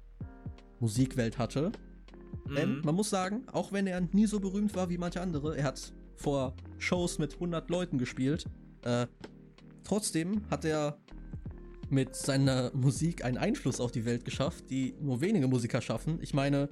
[0.81, 1.73] Musikwelt hatte.
[2.47, 2.55] Mhm.
[2.55, 5.65] Denn man muss sagen, auch wenn er nie so berühmt war wie manche andere, er
[5.65, 8.47] hat vor Shows mit 100 Leuten gespielt
[8.85, 9.07] äh,
[9.83, 10.99] trotzdem hat er
[11.91, 16.19] mit seiner Musik einen Einfluss auf die Welt geschafft, die nur wenige Musiker schaffen.
[16.23, 16.69] Ich meine,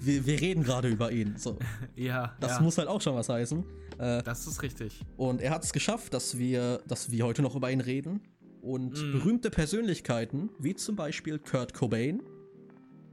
[0.00, 1.36] wir, wir reden gerade über ihn.
[1.36, 1.58] So.
[1.96, 2.36] Ja.
[2.40, 2.60] Das ja.
[2.60, 3.64] muss halt auch schon was heißen.
[3.98, 5.00] Äh, das ist richtig.
[5.16, 8.20] Und er hat es geschafft, dass wir, dass wir heute noch über ihn reden.
[8.62, 9.12] Und mm.
[9.12, 12.22] berühmte Persönlichkeiten, wie zum Beispiel Kurt Cobain,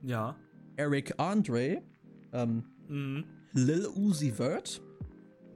[0.04, 0.38] ja.
[0.78, 1.82] Eric Andre,
[2.32, 3.24] ähm, mm.
[3.54, 4.82] Lil Uzi Vert,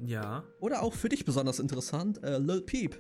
[0.06, 0.44] ja.
[0.60, 3.00] Oder auch für dich besonders interessant, äh, Lil Peep.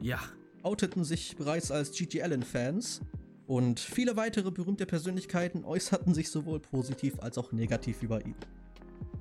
[0.00, 0.20] Ja.
[0.62, 3.00] Outeten sich bereits als Gigi Allen-Fans
[3.46, 8.36] und viele weitere berühmte Persönlichkeiten äußerten sich sowohl positiv als auch negativ über ihn.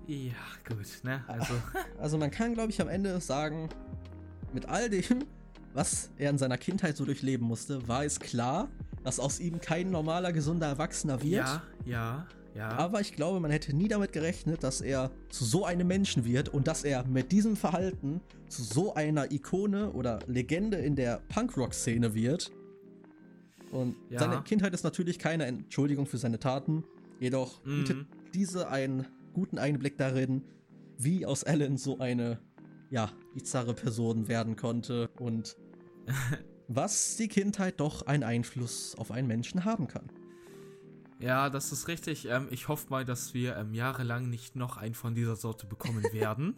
[0.07, 0.33] Ja,
[0.67, 1.23] gut, ne?
[1.27, 1.53] Also,
[1.97, 3.69] also man kann, glaube ich, am Ende sagen,
[4.53, 5.25] mit all dem,
[5.73, 8.69] was er in seiner Kindheit so durchleben musste, war es klar,
[9.03, 11.33] dass aus ihm kein normaler, gesunder Erwachsener wird.
[11.33, 12.27] Ja, ja.
[12.55, 12.69] Ja.
[12.69, 16.49] Aber ich glaube, man hätte nie damit gerechnet, dass er zu so einem Menschen wird
[16.49, 18.19] und dass er mit diesem Verhalten
[18.49, 22.51] zu so einer Ikone oder Legende in der Punkrock-Szene wird.
[23.71, 24.19] Und ja.
[24.19, 26.83] seine Kindheit ist natürlich keine Entschuldigung für seine Taten,
[27.21, 27.77] jedoch mhm.
[27.77, 30.43] bietet diese einen guten Einblick darin,
[30.97, 32.39] wie aus Alan so eine,
[32.91, 35.57] ja, bizarre Person werden konnte und
[36.67, 40.11] was die Kindheit doch einen Einfluss auf einen Menschen haben kann.
[41.19, 42.27] Ja, das ist richtig.
[42.27, 46.03] Ähm, ich hoffe mal, dass wir ähm, jahrelang nicht noch einen von dieser Sorte bekommen
[46.11, 46.55] werden.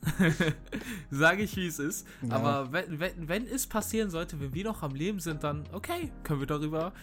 [1.12, 2.08] Sage ich, wie es ist.
[2.22, 2.38] Ja.
[2.38, 6.12] Aber wenn, wenn, wenn es passieren sollte, wenn wir noch am Leben sind, dann okay,
[6.24, 6.94] können wir darüber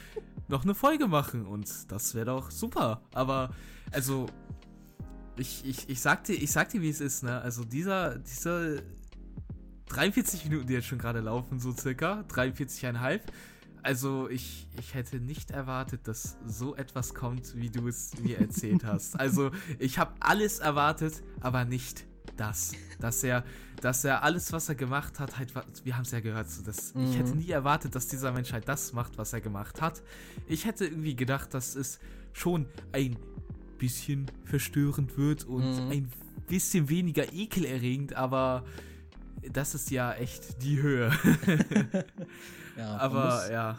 [0.48, 1.46] noch eine Folge machen.
[1.46, 3.02] Und das wäre doch super.
[3.12, 3.50] Aber,
[3.92, 4.26] also,
[5.36, 7.42] ich, ich, ich sag dir, ich sag dir, wie es ist, ne?
[7.42, 8.76] Also dieser, dieser
[9.90, 13.20] 43 Minuten, die jetzt schon gerade laufen, so circa, 43,5
[13.82, 18.84] also ich, ich hätte nicht erwartet, dass so etwas kommt, wie du es mir erzählt
[18.84, 19.18] hast.
[19.18, 22.04] Also ich habe alles erwartet, aber nicht
[22.36, 22.72] das.
[22.98, 23.44] Dass er,
[23.80, 25.52] dass er alles, was er gemacht hat, halt,
[25.84, 27.04] wir haben es ja gehört, so, dass, mhm.
[27.04, 30.02] ich hätte nie erwartet, dass dieser Mensch halt das macht, was er gemacht hat.
[30.46, 31.98] Ich hätte irgendwie gedacht, dass es
[32.32, 33.16] schon ein
[33.78, 35.90] bisschen verstörend wird und mhm.
[35.90, 36.10] ein
[36.46, 38.64] bisschen weniger ekelerregend, aber
[39.52, 41.10] das ist ja echt die Höhe.
[42.76, 43.78] Ja, aber muss, ja.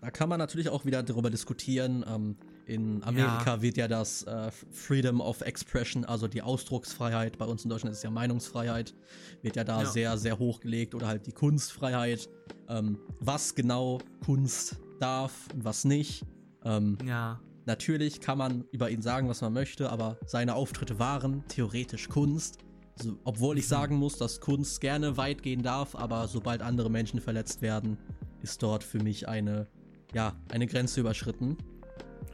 [0.00, 2.04] Da kann man natürlich auch wieder darüber diskutieren.
[2.06, 2.36] Ähm,
[2.66, 3.62] in Amerika ja.
[3.62, 7.98] wird ja das äh, Freedom of Expression, also die Ausdrucksfreiheit, bei uns in Deutschland ist
[7.98, 8.94] es ja Meinungsfreiheit,
[9.42, 9.88] wird ja da ja.
[9.88, 12.28] sehr, sehr hochgelegt oder halt die Kunstfreiheit.
[12.68, 16.24] Ähm, was genau Kunst darf und was nicht.
[16.64, 17.40] Ähm, ja.
[17.64, 22.58] Natürlich kann man über ihn sagen, was man möchte, aber seine Auftritte waren theoretisch Kunst.
[22.98, 27.20] Also, obwohl ich sagen muss, dass Kunst gerne weit gehen darf, aber sobald andere Menschen
[27.20, 27.98] verletzt werden,
[28.42, 29.66] ist dort für mich eine,
[30.14, 31.56] ja, eine Grenze überschritten.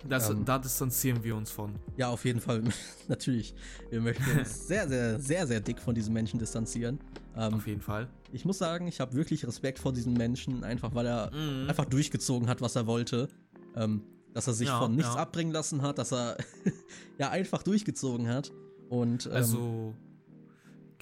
[0.06, 1.74] Das, ähm, da distanzieren wir uns von.
[1.96, 2.62] Ja, auf jeden Fall.
[3.08, 3.54] Natürlich.
[3.90, 6.98] Wir möchten uns sehr, sehr, sehr, sehr dick von diesen Menschen distanzieren.
[7.36, 8.08] Ähm, auf jeden Fall.
[8.32, 11.68] Ich muss sagen, ich habe wirklich Respekt vor diesen Menschen, einfach weil er mhm.
[11.68, 13.28] einfach durchgezogen hat, was er wollte.
[13.76, 14.02] Ähm,
[14.34, 15.20] dass er sich ja, von nichts ja.
[15.20, 16.36] abbringen lassen hat, dass er
[17.18, 18.52] ja einfach durchgezogen hat.
[18.88, 19.94] Und, ähm, also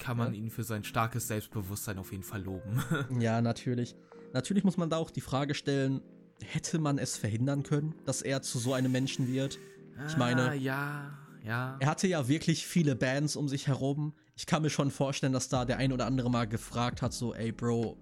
[0.07, 0.39] kann man ja.
[0.39, 2.81] ihn für sein starkes Selbstbewusstsein auf jeden Fall loben.
[3.19, 3.93] ja, natürlich.
[4.33, 6.01] Natürlich muss man da auch die Frage stellen,
[6.41, 9.59] hätte man es verhindern können, dass er zu so einem Menschen wird?
[10.07, 11.11] Ich ah, meine, ja,
[11.43, 11.75] ja.
[11.81, 14.13] Er hatte ja wirklich viele Bands um sich herum.
[14.37, 17.33] Ich kann mir schon vorstellen, dass da der ein oder andere mal gefragt hat, so,
[17.33, 17.97] ey, Bro,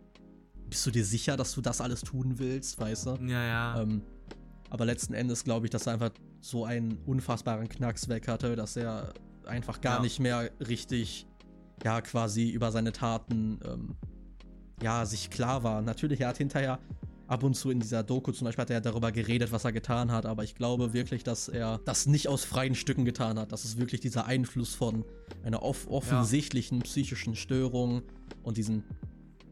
[0.69, 3.15] bist du dir sicher, dass du das alles tun willst, weißt du?
[3.25, 3.81] Ja, ja.
[3.81, 4.03] Ähm,
[4.69, 8.75] aber letzten Endes glaube ich, dass er einfach so einen unfassbaren Knacks weg hatte, dass
[8.75, 9.11] er
[9.47, 10.01] einfach gar ja.
[10.03, 11.25] nicht mehr richtig,
[11.83, 13.95] ja, quasi über seine Taten ähm,
[14.81, 15.81] ja, sich klar war.
[15.81, 16.79] Natürlich, er hat hinterher
[17.27, 20.11] ab und zu in dieser Doku zum Beispiel hat er darüber geredet, was er getan
[20.11, 23.51] hat, aber ich glaube wirklich, dass er das nicht aus freien Stücken getan hat.
[23.51, 25.05] Dass es wirklich dieser Einfluss von
[25.43, 26.83] einer off offensichtlichen ja.
[26.83, 28.03] psychischen Störung
[28.43, 28.83] und diesen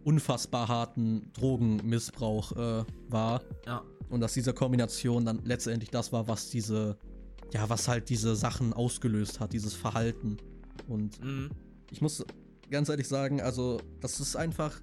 [0.03, 3.41] unfassbar harten Drogenmissbrauch äh, war.
[3.65, 3.83] Ja.
[4.09, 6.97] Und dass diese Kombination dann letztendlich das war, was diese,
[7.53, 10.37] ja, was halt diese Sachen ausgelöst hat, dieses Verhalten.
[10.87, 11.49] Und mhm.
[11.93, 12.25] Ich muss
[12.69, 14.81] ganz ehrlich sagen, also, das ist einfach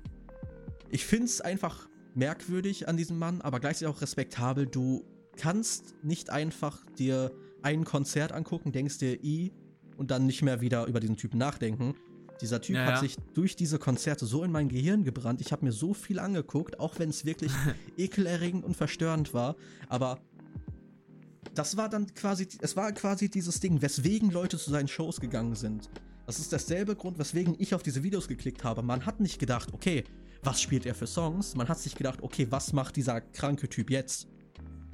[0.91, 4.67] ich finde es einfach merkwürdig an diesem Mann, aber gleichzeitig auch respektabel.
[4.67, 5.05] Du
[5.37, 7.33] kannst nicht einfach dir
[7.63, 9.53] ein Konzert angucken, denkst dir i
[9.97, 11.95] und dann nicht mehr wieder über diesen Typen nachdenken.
[12.41, 13.01] Dieser Typ ja, hat ja.
[13.01, 15.41] sich durch diese Konzerte so in mein Gehirn gebrannt.
[15.43, 17.53] Ich habe mir so viel angeguckt, auch wenn es wirklich
[17.97, 19.57] ekelerregend und verstörend war.
[19.89, 20.19] Aber
[21.55, 25.55] das war dann quasi, es war quasi dieses Ding, weswegen Leute zu seinen Shows gegangen
[25.55, 25.91] sind.
[26.27, 28.83] Das ist derselbe Grund, weswegen ich auf diese Videos geklickt habe.
[28.83, 30.05] Man hat nicht gedacht, okay,
[30.43, 31.55] was spielt er für Songs.
[31.57, 34.29] Man hat sich gedacht, okay, was macht dieser kranke Typ jetzt?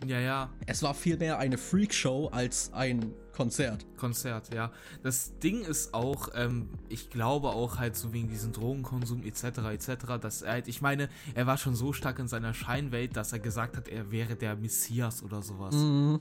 [0.06, 0.50] Ja, ja.
[0.66, 3.86] Es war vielmehr eine Freakshow als ein Konzert.
[3.96, 4.72] Konzert, ja.
[5.02, 9.44] Das Ding ist auch, ähm, ich glaube auch halt so wegen diesem Drogenkonsum etc.
[9.72, 9.88] etc.,
[10.20, 13.38] dass er halt, ich meine, er war schon so stark in seiner Scheinwelt, dass er
[13.38, 15.74] gesagt hat, er wäre der Messias oder sowas.
[15.74, 16.20] Mhm.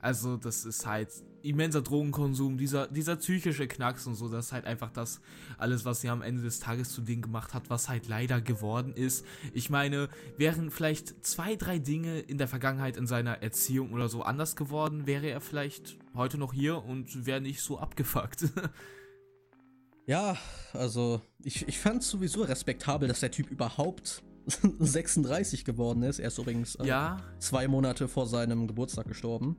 [0.00, 1.10] Also das ist halt
[1.42, 5.20] immenser Drogenkonsum, dieser, dieser psychische Knacks und so, das ist halt einfach das
[5.58, 8.92] alles, was er am Ende des Tages zu Ding gemacht hat, was halt leider geworden
[8.94, 9.24] ist.
[9.52, 14.22] Ich meine, wären vielleicht zwei, drei Dinge in der Vergangenheit in seiner Erziehung oder so
[14.22, 18.46] anders geworden, wäre er vielleicht heute noch hier und wäre nicht so abgefuckt.
[20.06, 20.36] ja,
[20.72, 24.22] also ich, ich fand sowieso respektabel, dass der Typ überhaupt
[24.78, 26.18] 36 geworden ist.
[26.18, 27.18] Er ist übrigens äh, ja.
[27.38, 29.56] zwei Monate vor seinem Geburtstag gestorben.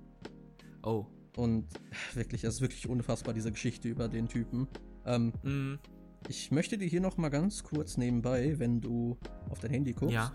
[0.84, 1.06] Oh.
[1.36, 1.68] Und
[2.14, 4.68] wirklich, es ist wirklich unfassbar, diese Geschichte über den Typen.
[5.06, 5.80] Ähm, mm.
[6.28, 9.18] Ich möchte dir hier noch mal ganz kurz nebenbei, wenn du
[9.50, 10.14] auf dein Handy guckst.
[10.14, 10.32] Ja.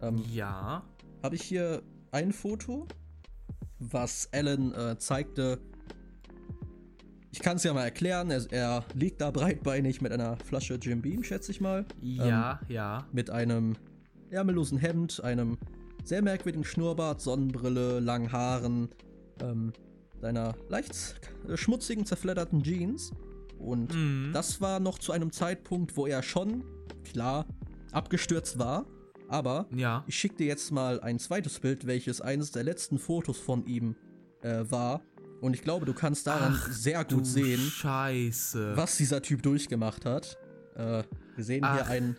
[0.00, 0.82] Ähm, ja.
[1.22, 2.86] Habe ich hier ein Foto,
[3.78, 5.60] was Alan äh, zeigte.
[7.30, 8.30] Ich kann es ja mal erklären.
[8.30, 11.84] Er, er, liegt da breitbeinig mit einer Flasche Jim Beam, schätze ich mal.
[12.00, 13.06] Ja, ähm, ja.
[13.12, 13.76] Mit einem
[14.30, 15.58] ärmellosen Hemd, einem
[16.02, 18.88] sehr merkwürdigen Schnurrbart, Sonnenbrille, langen Haaren,
[19.42, 19.72] ähm,
[20.26, 21.20] seiner leicht
[21.54, 23.12] schmutzigen, zerfledderten Jeans.
[23.60, 24.30] Und mhm.
[24.32, 26.64] das war noch zu einem Zeitpunkt, wo er schon,
[27.04, 27.46] klar,
[27.92, 28.86] abgestürzt war.
[29.28, 30.04] Aber ja.
[30.08, 33.94] ich schicke dir jetzt mal ein zweites Bild, welches eines der letzten Fotos von ihm
[34.42, 35.00] äh, war.
[35.40, 38.76] Und ich glaube, du kannst daran Ach, sehr gut sehen, Scheiße.
[38.76, 40.38] was dieser Typ durchgemacht hat.
[40.74, 41.04] Äh,
[41.36, 42.16] wir sehen Ach, hier einen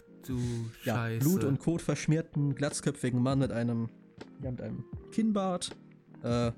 [0.84, 3.90] ja, Blut- und Kot verschmierten, glatzköpfigen Mann mit einem,
[4.42, 5.76] ja, mit einem Kinnbart.
[6.24, 6.52] Äh,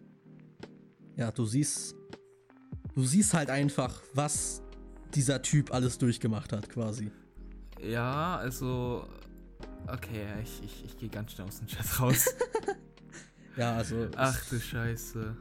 [1.20, 1.95] ja, du siehst,
[2.95, 4.61] du siehst halt einfach, was
[5.13, 7.11] dieser Typ alles durchgemacht hat, quasi.
[7.82, 9.05] Ja, also,
[9.88, 12.26] okay, ich, ich, ich gehe ganz schnell aus dem Chat raus.
[13.57, 14.07] ja, also.
[14.15, 15.36] Ach du Scheiße.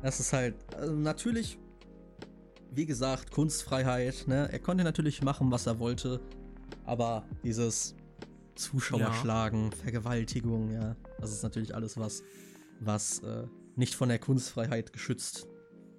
[0.00, 1.58] Das ist halt, also natürlich,
[2.70, 4.48] wie gesagt, Kunstfreiheit, ne?
[4.52, 6.20] Er konnte natürlich machen, was er wollte,
[6.84, 7.96] aber dieses
[8.54, 9.76] Zuschauerschlagen, ja.
[9.76, 12.22] Vergewaltigung, ja, das ist natürlich alles was,
[12.78, 13.48] was äh,
[13.78, 15.46] nicht von der Kunstfreiheit geschützt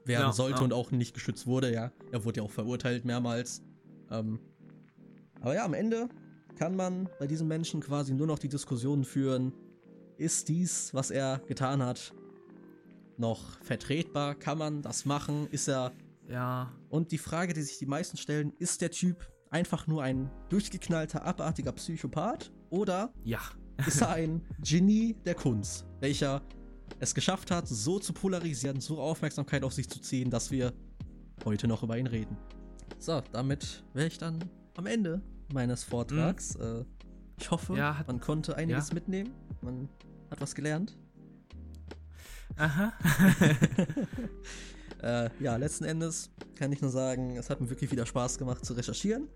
[0.05, 0.63] werden ja, sollte ja.
[0.63, 1.91] und auch nicht geschützt wurde, ja.
[2.11, 3.61] Er wurde ja auch verurteilt mehrmals.
[4.11, 4.39] Ähm,
[5.41, 6.09] aber ja, am Ende
[6.57, 9.53] kann man bei diesen Menschen quasi nur noch die Diskussion führen,
[10.17, 12.13] ist dies, was er getan hat,
[13.17, 14.35] noch vertretbar?
[14.35, 15.47] Kann man das machen?
[15.51, 15.93] Ist er.
[16.27, 16.73] Ja.
[16.89, 21.23] Und die Frage, die sich die meisten stellen, ist der Typ einfach nur ein durchgeknallter,
[21.23, 22.51] abartiger Psychopath?
[22.69, 23.39] Oder ja.
[23.87, 26.41] ist er ein Genie der Kunst, welcher
[26.99, 30.73] es geschafft hat, so zu polarisieren, so Aufmerksamkeit auf sich zu ziehen, dass wir
[31.45, 32.37] heute noch über ihn reden?
[32.97, 34.43] So, damit wäre ich dann
[34.75, 35.21] am Ende
[35.53, 36.57] meines Vortrags.
[36.57, 36.85] Mhm.
[37.37, 38.95] ich hoffe, ja, hat, man konnte einiges ja.
[38.95, 39.33] mitnehmen.
[39.61, 39.89] Man
[40.29, 40.97] hat was gelernt.
[42.57, 42.93] Aha.
[45.01, 48.65] äh, ja, letzten Endes kann ich nur sagen, es hat mir wirklich wieder Spaß gemacht
[48.65, 49.29] zu recherchieren.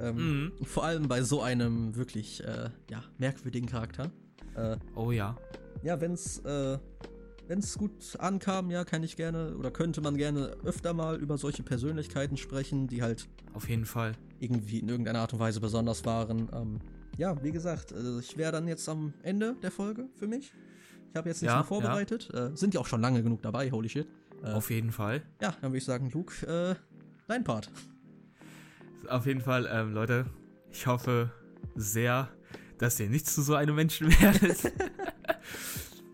[0.00, 0.64] Ähm, mhm.
[0.64, 4.10] Vor allem bei so einem wirklich äh, ja, merkwürdigen Charakter.
[4.54, 5.36] Äh, oh ja.
[5.82, 6.78] Ja, wenn es äh,
[7.48, 11.62] wenn's gut ankam, ja, kann ich gerne oder könnte man gerne öfter mal über solche
[11.62, 13.28] Persönlichkeiten sprechen, die halt.
[13.52, 14.12] Auf jeden Fall.
[14.40, 16.48] Irgendwie in irgendeiner Art und Weise besonders waren.
[16.52, 16.80] Ähm,
[17.18, 20.52] ja, wie gesagt, äh, ich wäre dann jetzt am Ende der Folge für mich.
[21.10, 22.30] Ich habe jetzt nichts ja, mehr vorbereitet.
[22.32, 22.46] Ja.
[22.46, 24.06] Äh, sind ja auch schon lange genug dabei, holy shit.
[24.42, 25.22] Äh, Auf jeden Fall.
[25.40, 26.74] Ja, dann würde ich sagen, Luke, äh,
[27.28, 27.70] dein Part.
[29.08, 30.26] Auf jeden Fall, ähm, Leute,
[30.70, 31.30] ich hoffe
[31.74, 32.30] sehr,
[32.78, 34.72] dass ihr nicht zu so einem Menschen werdet.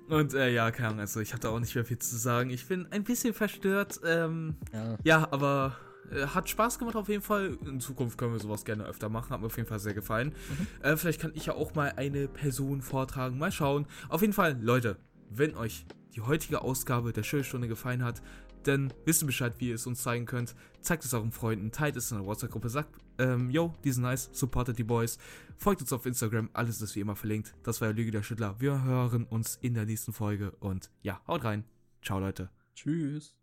[0.09, 2.51] Und äh, ja, keine Ahnung, also ich habe da auch nicht mehr viel zu sagen.
[2.51, 4.01] Ich bin ein bisschen verstört.
[4.05, 4.97] Ähm, ja.
[5.05, 5.77] ja, aber
[6.11, 7.59] äh, hat Spaß gemacht auf jeden Fall.
[7.67, 9.31] In Zukunft können wir sowas gerne öfter machen.
[9.31, 10.29] Hat mir auf jeden Fall sehr gefallen.
[10.29, 10.67] Mhm.
[10.83, 13.39] Äh, vielleicht kann ich ja auch mal eine Person vortragen.
[13.39, 13.87] Mal schauen.
[14.09, 14.97] Auf jeden Fall, Leute,
[15.31, 18.23] wenn euch die heutige Ausgabe der Schulstunde gefallen hat,
[18.69, 20.55] dann wisst ihr Bescheid, wie ihr es uns zeigen könnt.
[20.81, 24.31] Zeigt es euren Freunden, teilt es in der WhatsApp-Gruppe, sagt, ähm, yo, die sind nice,
[24.33, 25.19] supportet die Boys.
[25.57, 27.55] Folgt uns auf Instagram, alles ist wie immer verlinkt.
[27.63, 28.61] Das war der Lüge der Schüttler.
[28.61, 31.65] Wir hören uns in der nächsten Folge und ja, haut rein.
[32.03, 32.51] Ciao, Leute.
[32.75, 33.38] Tschüss.